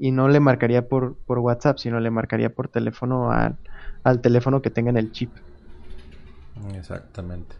no 0.00 0.28
le 0.28 0.40
marcaría 0.40 0.88
por, 0.88 1.16
por, 1.26 1.38
WhatsApp, 1.38 1.78
sino 1.78 2.00
le 2.00 2.10
marcaría 2.10 2.50
por 2.50 2.68
teléfono 2.68 3.30
al, 3.30 3.56
al 4.02 4.20
teléfono 4.20 4.62
que 4.62 4.70
tenga 4.70 4.90
en 4.90 4.96
el 4.96 5.12
chip. 5.12 5.30
Exactamente. 6.76 7.56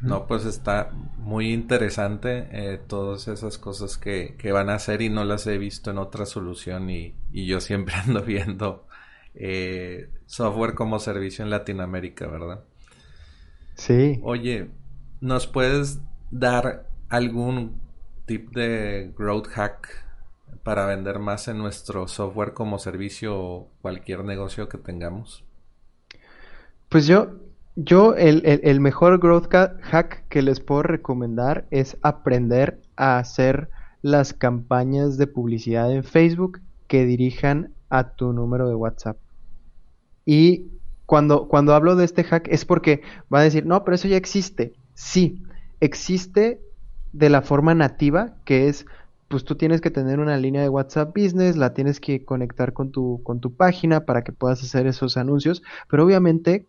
No, 0.00 0.26
pues 0.26 0.44
está 0.44 0.90
muy 1.16 1.52
interesante 1.52 2.48
eh, 2.52 2.80
todas 2.86 3.28
esas 3.28 3.58
cosas 3.58 3.98
que, 3.98 4.34
que, 4.38 4.52
van 4.52 4.70
a 4.70 4.74
hacer 4.74 5.02
y 5.02 5.08
no 5.08 5.24
las 5.24 5.46
he 5.46 5.58
visto 5.58 5.90
en 5.90 5.98
otra 5.98 6.26
solución 6.26 6.90
y, 6.90 7.14
y 7.32 7.46
yo 7.46 7.60
siempre 7.60 7.94
ando 8.06 8.22
viendo 8.22 8.86
eh, 9.34 10.10
software 10.26 10.74
como 10.74 10.98
servicio 10.98 11.44
en 11.44 11.50
Latinoamérica, 11.50 12.26
¿verdad? 12.26 12.64
Sí. 13.74 14.18
Oye, 14.22 14.70
¿nos 15.20 15.46
puedes 15.46 16.00
dar 16.30 16.88
algún 17.08 17.80
tip 18.26 18.50
de 18.50 19.12
growth 19.16 19.48
hack 19.48 20.04
para 20.62 20.86
vender 20.86 21.18
más 21.18 21.48
en 21.48 21.58
nuestro 21.58 22.08
software 22.08 22.52
como 22.52 22.78
servicio 22.78 23.38
o 23.38 23.70
cualquier 23.80 24.24
negocio 24.24 24.68
que 24.68 24.78
tengamos? 24.78 25.44
Pues 26.88 27.06
yo, 27.06 27.36
yo 27.80 28.16
el, 28.16 28.80
mejor 28.80 29.20
growth 29.20 29.52
hack 29.52 30.24
que 30.28 30.42
les 30.42 30.58
puedo 30.58 30.82
recomendar 30.82 31.66
es 31.70 31.96
aprender 32.02 32.80
a 32.96 33.18
hacer 33.18 33.70
las 34.02 34.34
campañas 34.34 35.16
de 35.16 35.28
publicidad 35.28 35.92
en 35.92 36.02
Facebook 36.02 36.60
que 36.88 37.04
dirijan 37.04 37.72
a 37.88 38.10
tu 38.10 38.32
número 38.32 38.68
de 38.68 38.74
WhatsApp. 38.74 39.16
Y 40.26 40.66
cuando, 41.06 41.46
cuando 41.46 41.72
hablo 41.72 41.94
de 41.94 42.04
este 42.04 42.24
hack 42.24 42.48
es 42.48 42.64
porque 42.64 43.02
va 43.32 43.40
a 43.40 43.44
decir, 43.44 43.64
no, 43.64 43.84
pero 43.84 43.94
eso 43.94 44.08
ya 44.08 44.16
existe. 44.16 44.72
Sí, 44.94 45.44
existe 45.78 46.60
de 47.12 47.30
la 47.30 47.42
forma 47.42 47.76
nativa, 47.76 48.34
que 48.44 48.68
es 48.68 48.86
pues 49.28 49.44
tú 49.44 49.54
tienes 49.54 49.80
que 49.80 49.90
tener 49.92 50.18
una 50.18 50.36
línea 50.36 50.62
de 50.62 50.68
WhatsApp 50.68 51.14
Business, 51.14 51.56
la 51.56 51.74
tienes 51.74 52.00
que 52.00 52.24
conectar 52.24 52.72
con 52.72 52.90
tu, 52.90 53.20
con 53.22 53.40
tu 53.40 53.54
página 53.54 54.04
para 54.04 54.24
que 54.24 54.32
puedas 54.32 54.62
hacer 54.64 54.86
esos 54.86 55.16
anuncios, 55.16 55.62
pero 55.88 56.04
obviamente, 56.04 56.66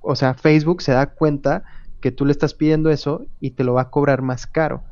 o 0.00 0.16
sea, 0.16 0.34
Facebook 0.34 0.82
se 0.82 0.92
da 0.92 1.06
cuenta 1.06 1.64
que 2.00 2.10
tú 2.10 2.24
le 2.24 2.32
estás 2.32 2.54
pidiendo 2.54 2.90
eso 2.90 3.26
y 3.40 3.52
te 3.52 3.64
lo 3.64 3.74
va 3.74 3.82
a 3.82 3.90
cobrar 3.90 4.22
más 4.22 4.46
caro. 4.46 4.82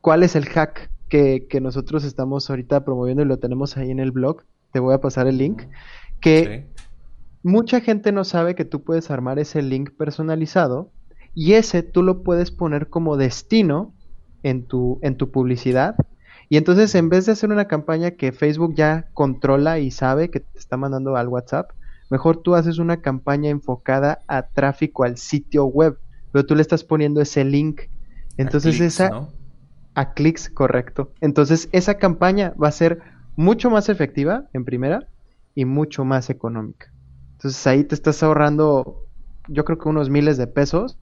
¿Cuál 0.00 0.22
es 0.22 0.36
el 0.36 0.46
hack 0.46 0.90
que, 1.08 1.46
que 1.48 1.60
nosotros 1.60 2.04
estamos 2.04 2.48
ahorita 2.48 2.84
promoviendo 2.84 3.22
y 3.22 3.26
lo 3.26 3.38
tenemos 3.38 3.76
ahí 3.76 3.90
en 3.90 3.98
el 3.98 4.12
blog? 4.12 4.42
Te 4.72 4.80
voy 4.80 4.94
a 4.94 5.00
pasar 5.00 5.26
el 5.26 5.38
link. 5.38 5.62
Que 6.20 6.66
mucha 7.42 7.80
gente 7.80 8.12
no 8.12 8.24
sabe 8.24 8.54
que 8.54 8.64
tú 8.64 8.82
puedes 8.82 9.10
armar 9.10 9.38
ese 9.38 9.62
link 9.62 9.90
personalizado 9.90 10.90
y 11.34 11.52
ese 11.54 11.82
tú 11.82 12.02
lo 12.02 12.22
puedes 12.22 12.50
poner 12.50 12.88
como 12.88 13.16
destino 13.16 13.92
en 14.42 14.66
tu, 14.66 14.98
en 15.02 15.16
tu 15.16 15.30
publicidad 15.30 15.96
y 16.48 16.56
entonces 16.56 16.94
en 16.94 17.08
vez 17.08 17.26
de 17.26 17.32
hacer 17.32 17.50
una 17.50 17.66
campaña 17.66 18.12
que 18.12 18.32
Facebook 18.32 18.74
ya 18.74 19.08
controla 19.12 19.78
y 19.78 19.90
sabe 19.90 20.30
que 20.30 20.40
te 20.40 20.58
está 20.58 20.76
mandando 20.76 21.16
al 21.16 21.28
WhatsApp, 21.28 21.70
mejor 22.10 22.42
tú 22.42 22.54
haces 22.54 22.78
una 22.78 23.00
campaña 23.00 23.50
enfocada 23.50 24.20
a 24.26 24.42
tráfico 24.42 25.04
al 25.04 25.16
sitio 25.16 25.64
web, 25.66 25.98
pero 26.32 26.46
tú 26.46 26.54
le 26.54 26.62
estás 26.62 26.84
poniendo 26.84 27.20
ese 27.20 27.44
link. 27.44 27.82
Entonces 28.36 28.80
esa 28.80 29.28
a 29.94 30.12
clics, 30.12 30.48
correcto. 30.48 31.12
Entonces 31.20 31.68
esa 31.72 31.94
campaña 31.94 32.54
va 32.62 32.68
a 32.68 32.72
ser 32.72 33.00
mucho 33.36 33.70
más 33.70 33.88
efectiva 33.88 34.48
en 34.52 34.64
primera 34.64 35.08
y 35.54 35.64
mucho 35.64 36.04
más 36.04 36.30
económica. 36.30 36.92
Entonces 37.32 37.66
ahí 37.66 37.84
te 37.84 37.94
estás 37.94 38.22
ahorrando 38.22 39.08
yo 39.48 39.64
creo 39.64 39.78
que 39.78 39.88
unos 39.88 40.10
miles 40.10 40.36
de 40.36 40.46
pesos 40.46 40.98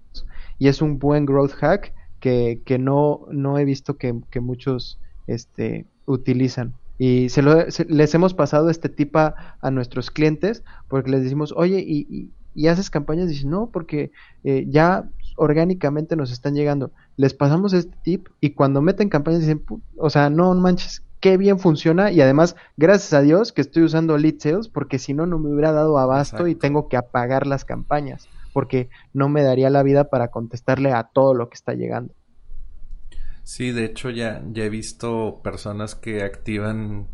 y 0.59 0.69
es 0.69 0.81
un 0.81 0.99
buen 0.99 1.27
growth 1.27 1.53
hack 1.53 1.92
que, 2.21 2.62
que 2.64 2.79
no, 2.79 3.27
no 3.31 3.59
he 3.59 3.64
visto 3.64 3.99
que, 3.99 4.14
muchos 4.40 4.99
este, 5.27 5.87
utilizan. 6.07 6.75
Y 6.98 7.28
se, 7.28 7.42
lo, 7.42 7.66
les 7.88 8.14
hemos 8.14 8.35
pasado 8.35 8.70
este 8.70 8.88
tip 8.88 9.16
a, 9.16 9.35
nuestros 9.70 10.11
clientes 10.11 10.62
porque 10.88 11.11
les 11.11 11.22
decimos, 11.22 11.52
oye, 11.56 11.85
¿y, 11.87 12.30
y, 12.54 12.66
haces 12.68 12.90
campañas? 12.90 13.26
Y 13.26 13.32
dicen, 13.35 13.50
no, 13.50 13.68
porque 13.70 14.11
eh, 14.44 14.64
ya 14.68 15.09
orgánicamente 15.37 16.16
nos 16.16 16.32
están 16.32 16.54
llegando. 16.54 16.90
Les 17.16 17.35
pasamos 17.35 17.72
este 17.72 17.96
tip 18.02 18.28
y 18.40 18.50
cuando 18.50 18.80
meten 18.80 19.09
campañas 19.09 19.40
dicen, 19.40 19.62
o 19.98 20.09
sea, 20.09 20.30
no 20.30 20.54
manches, 20.54 21.02
qué 21.20 21.37
bien 21.37 21.59
funciona 21.59 22.11
y 22.11 22.20
además, 22.20 22.56
gracias 22.76 23.12
a 23.12 23.20
Dios 23.20 23.52
que 23.52 23.61
estoy 23.61 23.82
usando 23.82 24.16
Lead 24.16 24.37
Sales 24.38 24.68
porque 24.68 24.98
si 24.98 25.12
no, 25.12 25.26
no 25.26 25.38
me 25.38 25.50
hubiera 25.50 25.72
dado 25.72 25.98
abasto 25.98 26.46
y 26.46 26.54
tengo 26.54 26.88
que 26.88 26.96
apagar 26.96 27.46
las 27.46 27.64
campañas 27.64 28.28
porque 28.52 28.88
no 29.12 29.28
me 29.28 29.42
daría 29.42 29.68
la 29.68 29.82
vida 29.82 30.04
para 30.04 30.28
contestarle 30.28 30.92
a 30.92 31.04
todo 31.04 31.35
lo 31.35 31.50
que 31.50 31.56
está 31.56 31.74
llegando. 31.74 32.14
Sí, 33.46 33.70
de 33.70 33.85
hecho 33.85 34.11
ya, 34.11 34.42
ya 34.50 34.64
he 34.64 34.68
visto 34.68 35.40
personas 35.44 35.94
que 35.94 36.24
activan 36.24 37.06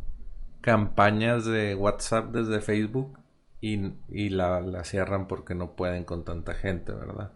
campañas 0.62 1.44
de 1.44 1.74
WhatsApp 1.74 2.32
desde 2.32 2.62
Facebook 2.62 3.18
y, 3.60 3.92
y 4.08 4.30
la, 4.30 4.62
la, 4.62 4.82
cierran 4.84 5.28
porque 5.28 5.54
no 5.54 5.76
pueden 5.76 6.04
con 6.04 6.24
tanta 6.24 6.54
gente, 6.54 6.92
¿verdad? 6.92 7.32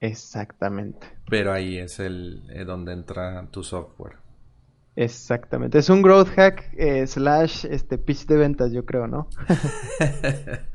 Exactamente. 0.00 1.06
Pero 1.30 1.54
ahí 1.54 1.78
es 1.78 2.00
el 2.00 2.42
eh, 2.50 2.66
donde 2.66 2.92
entra 2.92 3.48
tu 3.50 3.64
software. 3.64 4.18
Exactamente. 4.94 5.78
Es 5.78 5.88
un 5.88 6.02
growth 6.02 6.28
hack 6.36 6.74
eh, 6.76 7.06
slash 7.06 7.64
este 7.64 7.96
pitch 7.96 8.26
de 8.26 8.36
ventas, 8.36 8.72
yo 8.72 8.84
creo, 8.84 9.06
¿no? 9.06 9.30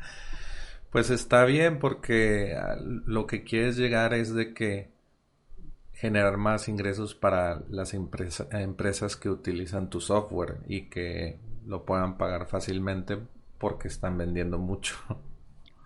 Pues 0.90 1.10
está 1.10 1.44
bien 1.46 1.80
porque 1.80 2.56
ah, 2.56 2.78
lo 2.80 3.26
que 3.26 3.44
quieres 3.44 3.78
llegar 3.78 4.14
es 4.14 4.32
de 4.32 4.54
que 4.54 4.93
generar 6.04 6.36
más 6.36 6.68
ingresos 6.68 7.16
para 7.16 7.62
las 7.70 7.94
empresas 7.94 9.16
que 9.16 9.30
utilizan 9.30 9.90
tu 9.90 10.02
software 10.02 10.58
y 10.68 10.90
que 10.90 11.40
lo 11.66 11.86
puedan 11.86 12.18
pagar 12.18 12.46
fácilmente 12.46 13.20
porque 13.58 13.88
están 13.88 14.18
vendiendo 14.18 14.58
mucho. 14.58 14.96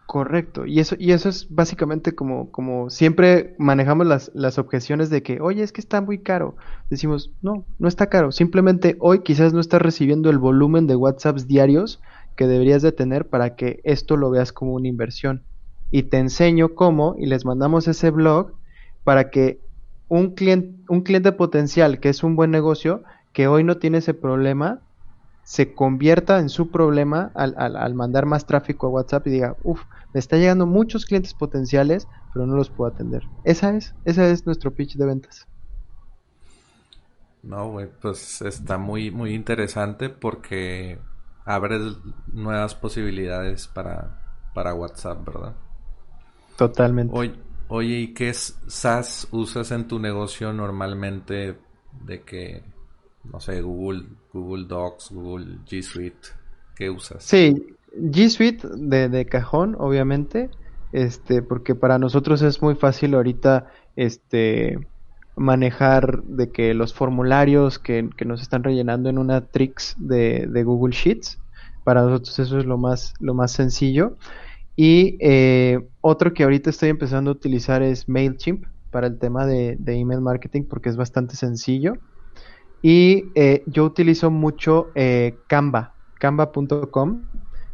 Correcto, 0.07 0.65
y 0.65 0.79
eso, 0.79 0.95
y 0.97 1.11
eso 1.11 1.29
es 1.29 1.53
básicamente 1.53 2.15
como, 2.15 2.49
como 2.49 2.89
siempre 2.89 3.53
manejamos 3.59 4.07
las, 4.07 4.31
las 4.33 4.57
objeciones 4.57 5.11
de 5.11 5.21
que, 5.21 5.39
oye, 5.39 5.61
es 5.61 5.71
que 5.71 5.81
está 5.81 6.01
muy 6.01 6.17
caro. 6.17 6.55
Decimos, 6.89 7.31
no, 7.43 7.63
no 7.77 7.87
está 7.87 8.07
caro, 8.07 8.31
simplemente 8.31 8.95
hoy 8.99 9.19
quizás 9.19 9.53
no 9.53 9.59
estás 9.59 9.83
recibiendo 9.83 10.31
el 10.31 10.39
volumen 10.39 10.87
de 10.87 10.95
WhatsApps 10.95 11.45
diarios 11.45 12.01
que 12.35 12.47
deberías 12.47 12.81
de 12.81 12.91
tener 12.91 13.27
para 13.27 13.55
que 13.55 13.81
esto 13.83 14.17
lo 14.17 14.31
veas 14.31 14.51
como 14.51 14.73
una 14.73 14.87
inversión. 14.87 15.43
Y 15.91 16.03
te 16.03 16.17
enseño 16.17 16.73
cómo 16.73 17.15
y 17.19 17.27
les 17.27 17.45
mandamos 17.45 17.87
ese 17.87 18.09
blog 18.09 18.53
para 19.03 19.29
que 19.29 19.59
un 20.09 20.31
cliente, 20.31 20.83
un 20.89 21.01
cliente 21.01 21.31
potencial 21.31 21.99
que 21.99 22.09
es 22.09 22.23
un 22.23 22.35
buen 22.35 22.51
negocio, 22.51 23.03
que 23.33 23.47
hoy 23.47 23.63
no 23.63 23.77
tiene 23.77 23.99
ese 23.99 24.13
problema, 24.13 24.81
se 25.43 25.73
convierta 25.73 26.39
en 26.39 26.49
su 26.49 26.71
problema 26.71 27.31
al, 27.33 27.55
al, 27.57 27.93
mandar 27.93 28.25
más 28.25 28.45
tráfico 28.45 28.87
a 28.87 28.89
WhatsApp 28.89 29.27
y 29.27 29.31
diga, 29.31 29.55
uff, 29.63 29.81
me 30.13 30.19
está 30.19 30.37
llegando 30.37 30.65
muchos 30.65 31.05
clientes 31.05 31.33
potenciales, 31.33 32.07
pero 32.33 32.45
no 32.45 32.55
los 32.55 32.69
puedo 32.69 32.91
atender. 32.91 33.23
Esa 33.43 33.75
es, 33.75 33.95
esa 34.03 34.27
es 34.27 34.45
nuestro 34.45 34.71
pitch 34.71 34.95
de 34.95 35.05
ventas. 35.05 35.47
No, 37.43 37.71
güey, 37.71 37.87
pues 38.01 38.41
está 38.41 38.77
muy, 38.77 39.09
muy 39.09 39.33
interesante 39.33 40.09
porque 40.09 40.99
abres 41.45 41.95
nuevas 42.33 42.75
posibilidades 42.75 43.69
para, 43.69 44.19
para 44.53 44.73
WhatsApp, 44.73 45.25
¿verdad? 45.25 45.55
Totalmente. 46.57 47.15
Oye, 47.15 47.35
oye, 47.67 47.99
¿y 47.99 48.13
qué 48.13 48.33
SaaS 48.33 49.27
usas 49.31 49.71
en 49.71 49.87
tu 49.87 49.99
negocio 49.99 50.53
normalmente 50.53 51.57
de 52.05 52.21
que, 52.21 52.63
no 53.23 53.39
sé, 53.39 53.61
Google, 53.61 54.05
Google 54.33 54.65
Docs, 54.67 55.11
Google 55.11 55.59
G 55.65 55.81
Suite? 55.81 56.29
¿Qué 56.75 56.89
usas? 56.89 57.23
Sí, 57.23 57.75
G 57.95 58.29
Suite 58.29 58.67
de, 58.75 59.09
de 59.09 59.25
cajón, 59.25 59.75
obviamente, 59.79 60.49
este, 60.91 61.41
porque 61.41 61.75
para 61.75 61.99
nosotros 61.99 62.41
es 62.41 62.61
muy 62.61 62.75
fácil 62.75 63.15
ahorita, 63.15 63.67
este, 63.95 64.79
manejar 65.37 66.23
de 66.23 66.51
que 66.51 66.73
los 66.73 66.93
formularios 66.93 67.79
que, 67.79 68.09
nos 68.25 68.41
están 68.41 68.63
rellenando 68.63 69.09
en 69.09 69.17
una 69.19 69.41
Trix 69.41 69.95
de, 69.97 70.63
Google 70.65 70.93
Sheets, 70.93 71.39
para 71.83 72.01
nosotros 72.01 72.37
eso 72.39 72.57
es 72.57 72.65
lo 72.65 72.77
más, 72.77 73.13
lo 73.19 73.33
más 73.33 73.51
sencillo. 73.51 74.17
Y 74.77 75.17
eh, 75.19 75.79
otro 76.01 76.33
que 76.33 76.43
ahorita 76.43 76.69
estoy 76.69 76.89
empezando 76.89 77.31
a 77.31 77.33
utilizar 77.33 77.81
es 77.81 78.07
MailChimp 78.07 78.65
para 78.91 79.07
el 79.07 79.17
tema 79.17 79.47
de, 79.47 79.77
email 79.87 80.21
marketing 80.21 80.63
porque 80.69 80.89
es 80.89 80.95
bastante 80.95 81.35
sencillo. 81.35 81.95
Y 82.83 83.25
eh, 83.33 83.63
yo 83.65 83.83
utilizo 83.83 84.29
mucho 84.29 84.91
eh, 84.93 85.35
Canva, 85.47 85.95
canva.com, 86.19 87.23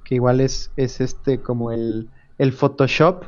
que 0.06 0.16
igual 0.16 0.40
es, 0.40 0.72
es 0.78 1.02
este 1.02 1.42
como 1.42 1.72
el, 1.72 2.10
el 2.38 2.54
Photoshop 2.54 3.26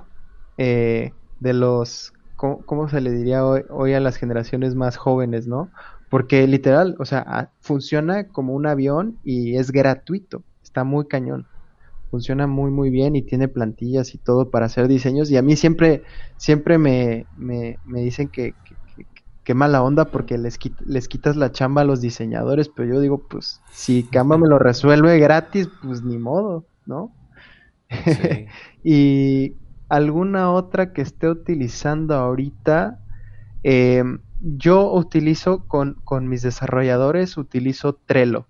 de 0.57 1.13
los 1.41 2.13
¿cómo, 2.35 2.87
se 2.89 3.01
le 3.01 3.11
diría 3.11 3.45
hoy, 3.45 3.93
a 3.93 3.99
las 3.99 4.17
generaciones 4.17 4.73
más 4.75 4.97
jóvenes, 4.97 5.47
no? 5.47 5.69
Porque 6.09 6.47
literal, 6.47 6.95
o 6.99 7.05
sea, 7.05 7.51
funciona 7.59 8.29
como 8.29 8.53
un 8.53 8.67
avión 8.67 9.17
y 9.23 9.57
es 9.57 9.71
gratuito, 9.71 10.43
está 10.63 10.83
muy 10.83 11.07
cañón. 11.07 11.45
Funciona 12.15 12.47
muy 12.47 12.71
muy 12.71 12.91
bien 12.91 13.17
y 13.17 13.23
tiene 13.23 13.49
plantillas 13.49 14.15
y 14.15 14.17
todo 14.17 14.49
para 14.49 14.67
hacer 14.67 14.87
diseños 14.87 15.29
y 15.29 15.35
a 15.35 15.41
mí 15.41 15.57
siempre 15.57 16.03
siempre 16.37 16.77
me, 16.77 17.25
me, 17.35 17.77
dicen 17.99 18.29
que, 18.29 18.53
que, 19.43 19.53
mala 19.53 19.83
onda 19.83 20.05
porque 20.05 20.37
les, 20.37 20.57
les 20.85 21.09
quitas 21.09 21.35
la 21.35 21.51
chamba 21.51 21.81
a 21.81 21.83
los 21.83 21.99
diseñadores, 21.99 22.69
pero 22.69 22.93
yo 22.93 23.01
digo, 23.01 23.27
pues 23.27 23.59
si 23.73 24.03
Canva 24.03 24.37
me 24.37 24.47
lo 24.47 24.59
resuelve 24.59 25.19
gratis, 25.19 25.67
pues 25.83 26.03
ni 26.03 26.17
modo, 26.17 26.65
¿no? 26.85 27.11
y 28.81 29.57
alguna 29.89 30.53
otra 30.53 30.93
que 30.93 31.01
esté 31.01 31.27
utilizando 31.27 32.15
ahorita. 32.15 32.97
Eh, 33.63 34.05
yo 34.39 34.89
utilizo 34.93 35.67
con, 35.67 35.97
mis 36.29 36.43
desarrolladores, 36.43 37.35
utilizo 37.35 37.99
Trello 38.05 38.47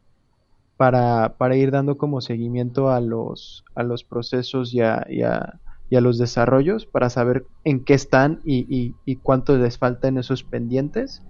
para, 0.77 1.35
para, 1.37 1.55
ir 1.55 1.71
dando 1.71 1.97
como 1.97 2.21
seguimiento 2.21 2.89
a 2.89 2.99
los, 2.99 3.63
a 3.75 3.83
los 3.83 4.03
procesos 4.03 4.73
y 4.73 4.81
a, 4.81 5.05
y, 5.09 5.23
a, 5.23 5.59
los 5.89 6.17
desarrollos 6.17 6.85
para 6.85 7.09
saber 7.09 7.45
en 7.63 7.83
qué 7.83 7.93
están 7.93 8.41
y, 8.43 8.93
y, 9.05 9.15
cuánto 9.17 9.57
les 9.57 9.77
falta 9.77 10.07
en 10.07 10.17
esos 10.17 10.43
pendientes. 10.43 11.21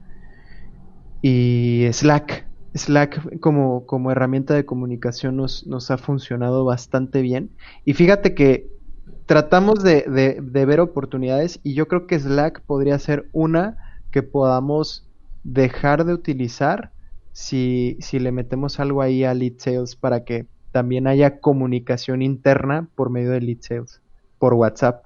Y 1.21 1.87
Slack, 1.91 2.47
Slack 2.73 3.39
como, 3.39 3.85
como 3.85 4.11
herramienta 4.11 4.53
de 4.53 4.65
comunicación 4.65 5.37
nos, 5.37 5.67
nos 5.67 5.91
ha 5.91 5.97
funcionado 5.97 6.65
bastante 6.65 7.21
bien. 7.21 7.51
Y 7.85 7.93
fíjate 7.93 8.33
que 8.33 8.75
tratamos 9.25 9.83
de, 9.83 10.05
ver 10.41 10.79
oportunidades 10.79 11.59
y 11.63 11.73
yo 11.73 11.87
creo 11.87 12.07
que 12.07 12.19
Slack 12.19 12.61
podría 12.61 12.97
ser 12.99 13.27
una 13.31 13.77
que 14.11 14.23
podamos 14.23 15.07
dejar 15.43 16.05
de 16.05 16.13
utilizar 16.13 16.91
si, 17.35 17.97
si 17.99 18.17
le 18.17 18.31
metemos 18.31 18.79
algo 18.79 19.01
ahí 19.01 19.25
a 19.25 19.33
Lead 19.33 19.55
Sales 19.57 19.97
para 19.97 20.23
que 20.23 20.45
también 20.71 21.05
haya 21.05 21.41
comunicación 21.41 22.21
interna 22.21 22.87
por 22.95 23.09
medio 23.09 23.31
de 23.31 23.41
Lead 23.41 23.57
Sales, 23.59 24.01
por 24.39 24.53
WhatsApp. 24.53 25.05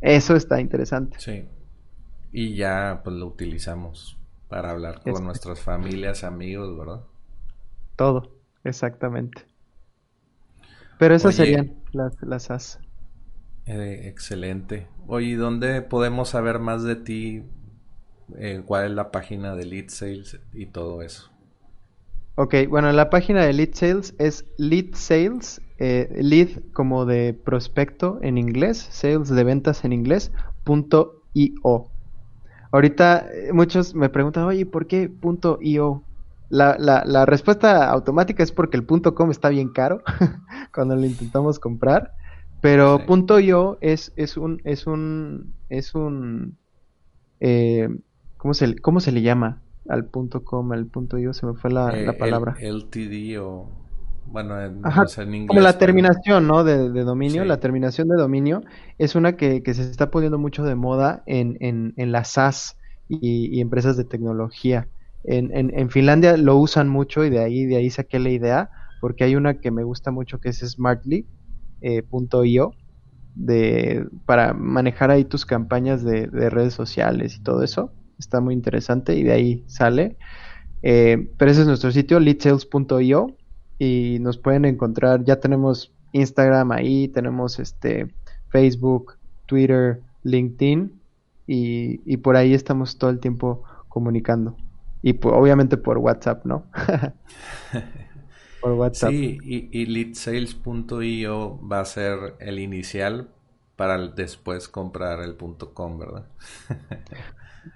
Eso 0.00 0.34
está 0.34 0.60
interesante. 0.60 1.16
Sí. 1.20 1.44
Y 2.32 2.56
ya 2.56 3.02
pues 3.04 3.14
lo 3.14 3.28
utilizamos 3.28 4.18
para 4.48 4.72
hablar 4.72 5.00
con 5.02 5.24
nuestras 5.24 5.60
familias, 5.60 6.24
amigos, 6.24 6.76
¿verdad? 6.76 7.04
Todo, 7.94 8.32
exactamente. 8.64 9.42
Pero 10.98 11.14
esas 11.14 11.36
serían 11.36 11.76
las, 11.92 12.20
las 12.20 12.50
as. 12.50 12.80
Eh, 13.66 14.08
excelente. 14.08 14.88
Oye, 15.06 15.36
¿dónde 15.36 15.82
podemos 15.82 16.30
saber 16.30 16.58
más 16.58 16.82
de 16.82 16.96
ti? 16.96 17.44
Eh, 18.38 18.64
¿Cuál 18.66 18.86
es 18.86 18.90
la 18.90 19.12
página 19.12 19.54
de 19.54 19.66
Lead 19.66 19.88
Sales 19.88 20.40
y 20.52 20.66
todo 20.66 21.02
eso? 21.02 21.30
Ok, 22.42 22.54
bueno, 22.70 22.90
la 22.92 23.10
página 23.10 23.44
de 23.44 23.52
Lead 23.52 23.74
Sales 23.74 24.14
es 24.18 24.46
Lead 24.56 24.94
Sales, 24.94 25.60
eh, 25.78 26.08
lead 26.22 26.48
como 26.72 27.04
de 27.04 27.34
prospecto 27.34 28.18
en 28.22 28.38
inglés, 28.38 28.78
sales 28.78 29.28
de 29.28 29.44
ventas 29.44 29.84
en 29.84 29.92
inglés, 29.92 30.32
punto 30.64 31.22
.io. 31.34 31.90
Ahorita 32.72 33.26
muchos 33.52 33.94
me 33.94 34.08
preguntan, 34.08 34.44
oye, 34.44 34.64
¿por 34.64 34.86
qué 34.86 35.10
punto 35.10 35.58
.io? 35.60 36.02
La, 36.48 36.76
la, 36.78 37.02
la 37.04 37.26
respuesta 37.26 37.90
automática 37.90 38.42
es 38.42 38.52
porque 38.52 38.78
el 38.78 38.84
punto 38.84 39.14
.com 39.14 39.30
está 39.30 39.50
bien 39.50 39.68
caro 39.68 40.02
cuando 40.74 40.96
lo 40.96 41.04
intentamos 41.04 41.58
comprar. 41.58 42.14
Pero 42.62 43.04
punto 43.04 43.38
.io 43.38 43.76
es, 43.82 44.14
es 44.16 44.38
un, 44.38 44.62
es 44.64 44.86
un, 44.86 45.52
es 45.68 45.94
un, 45.94 46.56
eh, 47.40 47.90
¿cómo, 48.38 48.54
se, 48.54 48.76
¿cómo 48.76 49.00
se 49.00 49.12
le 49.12 49.20
llama 49.20 49.60
al 49.88 50.06
punto 50.06 50.44
.com, 50.44 50.72
al 50.72 50.86
punto 50.86 51.18
.io? 51.18 51.32
Se 51.32 51.46
me 51.46 51.54
fue 51.54 51.70
la, 51.70 51.90
eh, 51.98 52.12
palabra. 52.12 52.56
LTD 52.60 53.38
o 53.40 53.68
Bueno, 54.26 54.60
en, 54.60 54.78
inglés. 54.78 55.48
Como 55.48 55.60
la 55.60 55.78
terminación, 55.78 56.46
¿no? 56.46 56.64
De, 56.64 56.88
dominio. 57.04 57.44
La 57.44 57.58
terminación 57.58 58.08
de 58.08 58.16
dominio 58.16 58.62
es 58.98 59.14
una 59.14 59.36
que, 59.36 59.62
se 59.64 59.82
está 59.82 60.10
poniendo 60.10 60.38
mucho 60.38 60.62
de 60.64 60.74
moda 60.74 61.22
en, 61.26 61.56
en, 61.60 61.94
en 61.96 62.12
las 62.12 62.28
SaaS 62.28 62.76
y, 63.10 63.60
empresas 63.60 63.96
de 63.96 64.04
tecnología. 64.04 64.88
En, 65.24 65.50
en, 65.52 65.90
Finlandia 65.90 66.36
lo 66.36 66.56
usan 66.56 66.88
mucho 66.88 67.24
y 67.24 67.30
de 67.30 67.40
ahí, 67.40 67.66
de 67.66 67.76
ahí 67.76 67.90
saqué 67.90 68.18
la 68.18 68.30
idea, 68.30 68.70
porque 69.00 69.24
hay 69.24 69.36
una 69.36 69.60
que 69.60 69.70
me 69.70 69.82
gusta 69.82 70.10
mucho 70.10 70.38
que 70.40 70.48
es 70.48 70.58
Smartly.io, 70.60 71.26
eh, 71.82 72.76
de, 73.34 74.06
para 74.26 74.54
manejar 74.54 75.10
ahí 75.10 75.24
tus 75.24 75.44
campañas 75.44 76.02
de, 76.02 76.26
redes 76.26 76.74
sociales 76.74 77.36
y 77.36 77.42
todo 77.42 77.62
eso. 77.62 77.92
Está 78.20 78.40
muy 78.40 78.54
interesante 78.54 79.16
y 79.16 79.24
de 79.24 79.32
ahí 79.32 79.64
sale. 79.66 80.16
Eh, 80.82 81.30
pero 81.36 81.50
ese 81.50 81.62
es 81.62 81.66
nuestro 81.66 81.90
sitio, 81.90 82.20
leadsales.io 82.20 83.36
y 83.78 84.18
nos 84.20 84.38
pueden 84.38 84.64
encontrar, 84.66 85.24
ya 85.24 85.40
tenemos 85.40 85.92
Instagram 86.12 86.70
ahí, 86.70 87.08
tenemos 87.08 87.58
este 87.58 88.14
Facebook, 88.50 89.16
Twitter, 89.46 90.00
LinkedIn 90.22 90.92
y, 91.46 92.00
y 92.04 92.16
por 92.18 92.36
ahí 92.36 92.54
estamos 92.54 92.98
todo 92.98 93.10
el 93.10 93.18
tiempo 93.18 93.64
comunicando. 93.88 94.56
Y 95.02 95.18
obviamente 95.22 95.76
por 95.76 95.98
WhatsApp, 95.98 96.44
¿no? 96.44 96.64
por 98.60 98.72
WhatsApp. 98.72 99.10
Sí, 99.10 99.38
y, 99.42 99.68
y 99.72 99.86
leadsales.io 99.86 101.58
va 101.66 101.80
a 101.80 101.84
ser 101.84 102.36
el 102.38 102.58
inicial 102.58 103.30
para 103.80 103.96
después 104.08 104.68
comprar 104.68 105.20
el 105.20 105.38
.com, 105.72 105.98
¿verdad? 105.98 106.26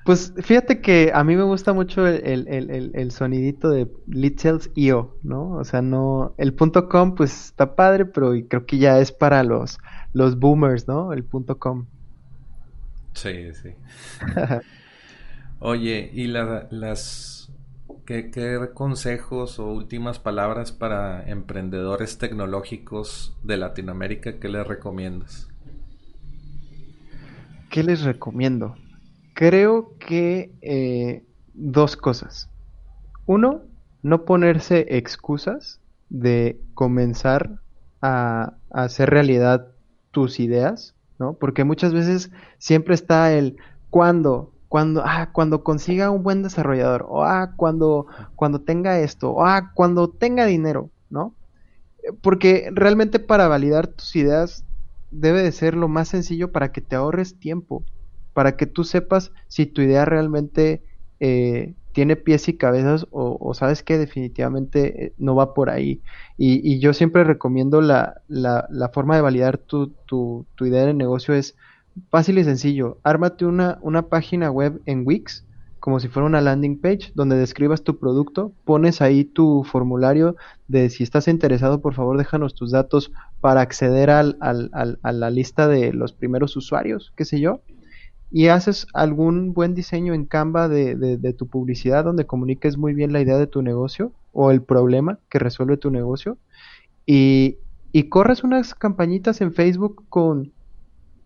Pues 0.05 0.35
fíjate 0.39 0.81
que 0.81 1.13
a 1.15 1.25
mí 1.25 1.35
me 1.37 1.43
gusta 1.43 1.73
mucho 1.75 2.07
el, 2.07 2.47
el, 2.47 3.11
sonidito 3.11 3.71
de 3.71 3.91
Lead 4.07 4.35
¿no? 5.23 5.51
O 5.51 5.65
sea, 5.65 5.83
no. 5.83 6.35
El 6.39 6.55
punto 6.55 6.89
.com, 6.89 7.15
pues 7.15 7.47
está 7.47 7.75
padre, 7.75 8.07
pero 8.07 8.33
creo 8.49 8.65
que 8.65 8.79
ya 8.79 8.99
es 8.99 9.13
para 9.13 9.43
los, 9.43 9.79
los 10.15 10.39
boomers, 10.39 10.89
¿no? 10.89 11.13
El 11.13 11.25
punto 11.25 11.59
.com. 11.59 11.87
Sí, 13.13 13.53
sí. 13.55 13.75
Oye, 15.61 16.11
¿y 16.13 16.27
las. 16.29 17.51
¿qué, 18.07 18.31
¿Qué 18.31 18.71
consejos 18.75 19.59
o 19.59 19.71
últimas 19.71 20.19
palabras 20.19 20.73
para 20.73 21.29
emprendedores 21.29 22.17
tecnológicos 22.19 23.37
de 23.43 23.59
Latinoamérica 23.59 24.39
que 24.39 24.49
les 24.49 24.67
recomiendas? 24.67 25.54
¿Qué 27.75 27.83
les 27.83 28.05
recomiendo? 28.05 28.77
Creo 29.35 29.99
que 29.99 30.53
eh, 30.63 31.25
dos 31.55 31.97
cosas. 31.97 32.49
Uno, 33.27 33.63
no 34.01 34.25
ponerse 34.25 34.87
excusas 34.97 35.81
de 36.09 36.61
comenzar 36.75 37.59
a, 38.01 38.53
hacer 38.71 39.11
realidad 39.11 39.73
tus 40.13 40.39
ideas, 40.39 40.95
¿no? 41.19 41.33
Porque 41.33 41.65
muchas 41.65 41.93
veces 41.93 42.31
siempre 42.59 42.95
está 42.95 43.33
el 43.33 43.57
cuando, 43.91 44.53
cuando, 44.69 45.03
ah, 45.05 45.31
cuando 45.33 45.65
consiga 45.65 46.11
un 46.11 46.23
buen 46.23 46.45
desarrollador, 46.45 47.05
o 47.09 47.25
ah, 47.25 47.55
cuando, 47.57 48.07
cuando 48.37 48.61
tenga 48.61 49.01
esto, 49.01 49.33
o 49.33 49.45
ah, 49.45 49.73
cuando 49.75 50.11
tenga 50.11 50.47
dinero, 50.47 50.91
¿no? 51.11 51.35
Porque 52.23 52.71
realmente 52.73 53.19
para 53.19 53.49
validar 53.49 53.89
tus 53.89 54.15
ideas 54.15 54.65
debe 55.21 55.43
de 55.43 55.53
ser 55.53 55.75
lo 55.75 55.89
más 55.89 56.09
sencillo 56.09 56.53
para 56.53 56.73
que 56.73 56.81
te 56.81 56.97
ahorres 56.97 57.39
tiempo 57.39 57.85
para 58.35 58.57
que 58.57 58.67
tú 58.67 58.85
sepas 58.85 59.33
si 59.49 59.65
tu 59.65 59.81
idea 59.81 60.05
realmente 60.05 60.83
eh, 61.21 61.75
tiene 61.93 62.17
pies 62.17 62.49
y 62.49 62.59
cabezas 62.59 63.07
o, 63.13 63.55
sabes 63.55 63.85
que 63.85 63.97
definitivamente 63.97 65.07
eh, 65.07 65.13
no 65.17 65.37
va 65.37 65.55
por 65.55 65.71
ahí. 65.71 66.03
Y, 66.37 66.81
yo 66.81 66.93
siempre 66.93 67.23
recomiendo 67.23 67.81
la, 67.81 68.21
la, 68.27 68.91
forma 68.93 69.15
de 69.15 69.23
validar 69.23 69.59
tu, 69.59 69.95
tu, 70.05 70.45
idea 70.61 70.85
de 70.85 70.93
negocio 70.93 71.35
es 71.35 71.57
fácil 72.11 72.39
y 72.39 72.45
sencillo. 72.45 72.99
Ármate 73.05 73.47
una 73.47 74.09
página 74.09 74.51
web 74.51 74.83
en 74.87 75.07
Wix 75.07 75.47
como 75.85 76.01
si 76.01 76.09
fuera 76.09 76.27
una 76.27 76.41
landing 76.41 76.81
page 76.81 77.13
donde 77.15 77.37
describas 77.37 77.83
tu 77.83 77.99
producto, 77.99 78.55
pones 78.65 79.03
ahí 79.03 79.23
tu 79.23 79.65
formulario 79.65 80.35
de 80.67 80.89
si 80.89 81.03
estás 81.03 81.29
interesado, 81.29 81.83
por 81.83 81.93
favor 81.93 82.17
déjanos 82.17 82.55
tus 82.55 82.71
datos 82.71 83.13
para 83.43 83.61
acceder 83.61 84.09
al, 84.09 84.39
al, 84.41 84.71
al, 84.73 84.99
a 85.03 85.13
la 85.13 85.29
lista 85.29 85.69
de 85.69 85.93
los 85.93 86.15
primeros 86.15 86.57
usuarios, 86.57 87.13
qué 87.17 87.27
sé 87.27 87.39
yo, 87.39 87.61
y 88.31 88.47
haces 88.47 88.87
algún 88.95 89.53
buen 89.53 89.75
diseño 89.75 90.15
en 90.15 90.25
Canva 90.25 90.69
de, 90.69 90.95
de, 90.97 91.33
tu 91.35 91.49
publicidad 91.49 92.03
donde 92.03 92.25
comuniques 92.25 92.79
muy 92.79 92.95
bien 92.95 93.13
la 93.13 93.21
idea 93.21 93.37
de 93.37 93.47
tu 93.47 93.61
negocio 93.61 94.11
o 94.33 94.51
el 94.53 94.63
problema 94.63 95.19
que 95.29 95.39
resuelve 95.39 95.77
tu 95.77 95.91
negocio 95.91 96.39
y, 97.05 97.59
y 97.93 98.05
corres 98.05 98.43
unas 98.43 98.75
campañitas 98.75 99.43
en 99.43 99.53
Facebook 99.53 100.05
con 100.09 100.54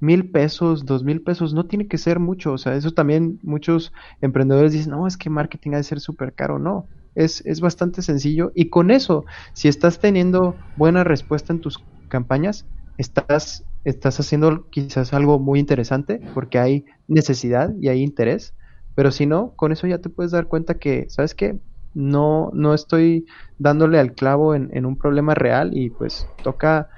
mil 0.00 0.30
pesos, 0.30 0.84
dos 0.84 1.04
mil 1.04 1.22
pesos, 1.22 1.54
no 1.54 1.66
tiene 1.66 1.88
que 1.88 1.98
ser 1.98 2.18
mucho, 2.20 2.52
o 2.52 2.58
sea, 2.58 2.74
eso 2.74 2.92
también 2.92 3.38
muchos 3.42 3.92
emprendedores 4.20 4.72
dicen, 4.72 4.92
no, 4.92 5.06
es 5.06 5.16
que 5.16 5.30
marketing 5.30 5.72
ha 5.72 5.78
de 5.78 5.84
ser 5.84 6.00
súper 6.00 6.34
caro, 6.34 6.58
no, 6.58 6.88
es, 7.14 7.44
es 7.46 7.60
bastante 7.60 8.02
sencillo 8.02 8.52
y 8.54 8.70
con 8.70 8.90
eso, 8.90 9.24
si 9.54 9.68
estás 9.68 9.98
teniendo 9.98 10.56
buena 10.76 11.04
respuesta 11.04 11.52
en 11.52 11.60
tus 11.60 11.78
campañas, 12.08 12.66
estás 12.96 13.64
estás 13.84 14.20
haciendo 14.20 14.68
quizás 14.70 15.12
algo 15.12 15.38
muy 15.38 15.60
interesante 15.60 16.20
porque 16.34 16.58
hay 16.58 16.84
necesidad 17.06 17.72
y 17.80 17.88
hay 17.88 18.02
interés, 18.02 18.54
pero 18.94 19.10
si 19.10 19.26
no, 19.26 19.54
con 19.56 19.72
eso 19.72 19.86
ya 19.86 19.98
te 19.98 20.10
puedes 20.10 20.32
dar 20.32 20.46
cuenta 20.46 20.74
que, 20.74 21.06
¿sabes 21.08 21.34
qué? 21.34 21.58
No, 21.94 22.50
no 22.52 22.74
estoy 22.74 23.26
dándole 23.56 23.98
al 23.98 24.14
clavo 24.14 24.54
en, 24.54 24.86
un 24.86 24.98
problema 24.98 25.34
real 25.34 25.76
y 25.76 25.90
pues 25.90 26.26
toca 26.42 26.88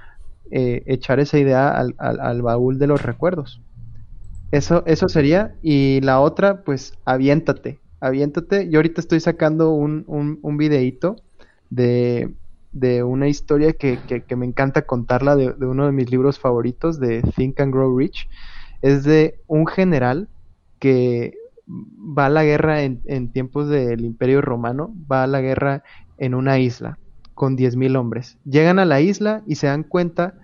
eh, 0.51 0.83
echar 0.87 1.21
esa 1.21 1.39
idea 1.39 1.71
al, 1.71 1.95
al, 1.99 2.43
baúl 2.43 2.79
de 2.79 2.87
los 2.87 3.03
recuerdos. 3.03 3.61
Eso, 4.51 4.83
eso 4.87 5.09
sería. 5.09 5.55
Y 5.63 6.01
la 6.03 6.21
otra, 6.21 6.63
pues 6.63 6.95
aviéntate, 7.05 7.79
aviéntate. 8.01 8.69
Yo 8.69 8.79
ahorita 8.79 9.01
estoy 9.01 9.21
sacando 9.21 9.71
un, 9.71 10.05
un, 10.07 10.39
un 10.43 10.57
videíto 10.57 11.17
de 11.71 12.35
de 12.73 13.03
una 13.03 13.29
historia 13.29 13.73
que, 13.73 13.99
que, 14.27 14.37
me 14.37 14.47
encanta 14.47 14.83
contarla 14.83 15.35
de, 15.37 15.55
uno 15.67 15.87
de 15.87 15.93
mis 15.93 16.11
libros 16.11 16.39
favoritos, 16.39 17.01
de 17.01 17.23
Think 17.37 17.61
and 17.61 17.73
Grow 17.73 17.97
Rich. 17.97 18.29
Es 18.83 19.05
de 19.05 19.41
un 19.47 19.67
general 19.67 20.29
que 20.79 21.35
va 21.67 22.27
a 22.27 22.31
la 22.31 22.45
guerra 22.45 22.83
en, 22.83 23.01
en 23.07 23.33
tiempos 23.33 23.69
del 23.69 24.05
Imperio 24.05 24.41
Romano, 24.41 24.95
va 25.11 25.25
a 25.25 25.27
la 25.27 25.41
guerra 25.41 25.83
en 26.19 26.35
una 26.35 26.59
isla 26.59 26.99
con 27.35 27.57
10.000 27.57 27.97
hombres. 27.97 28.39
Llegan 28.45 28.79
a 28.79 28.85
la 28.85 29.01
isla 29.01 29.43
y 29.47 29.57
se 29.57 29.67
dan 29.67 29.83
cuenta 29.83 30.35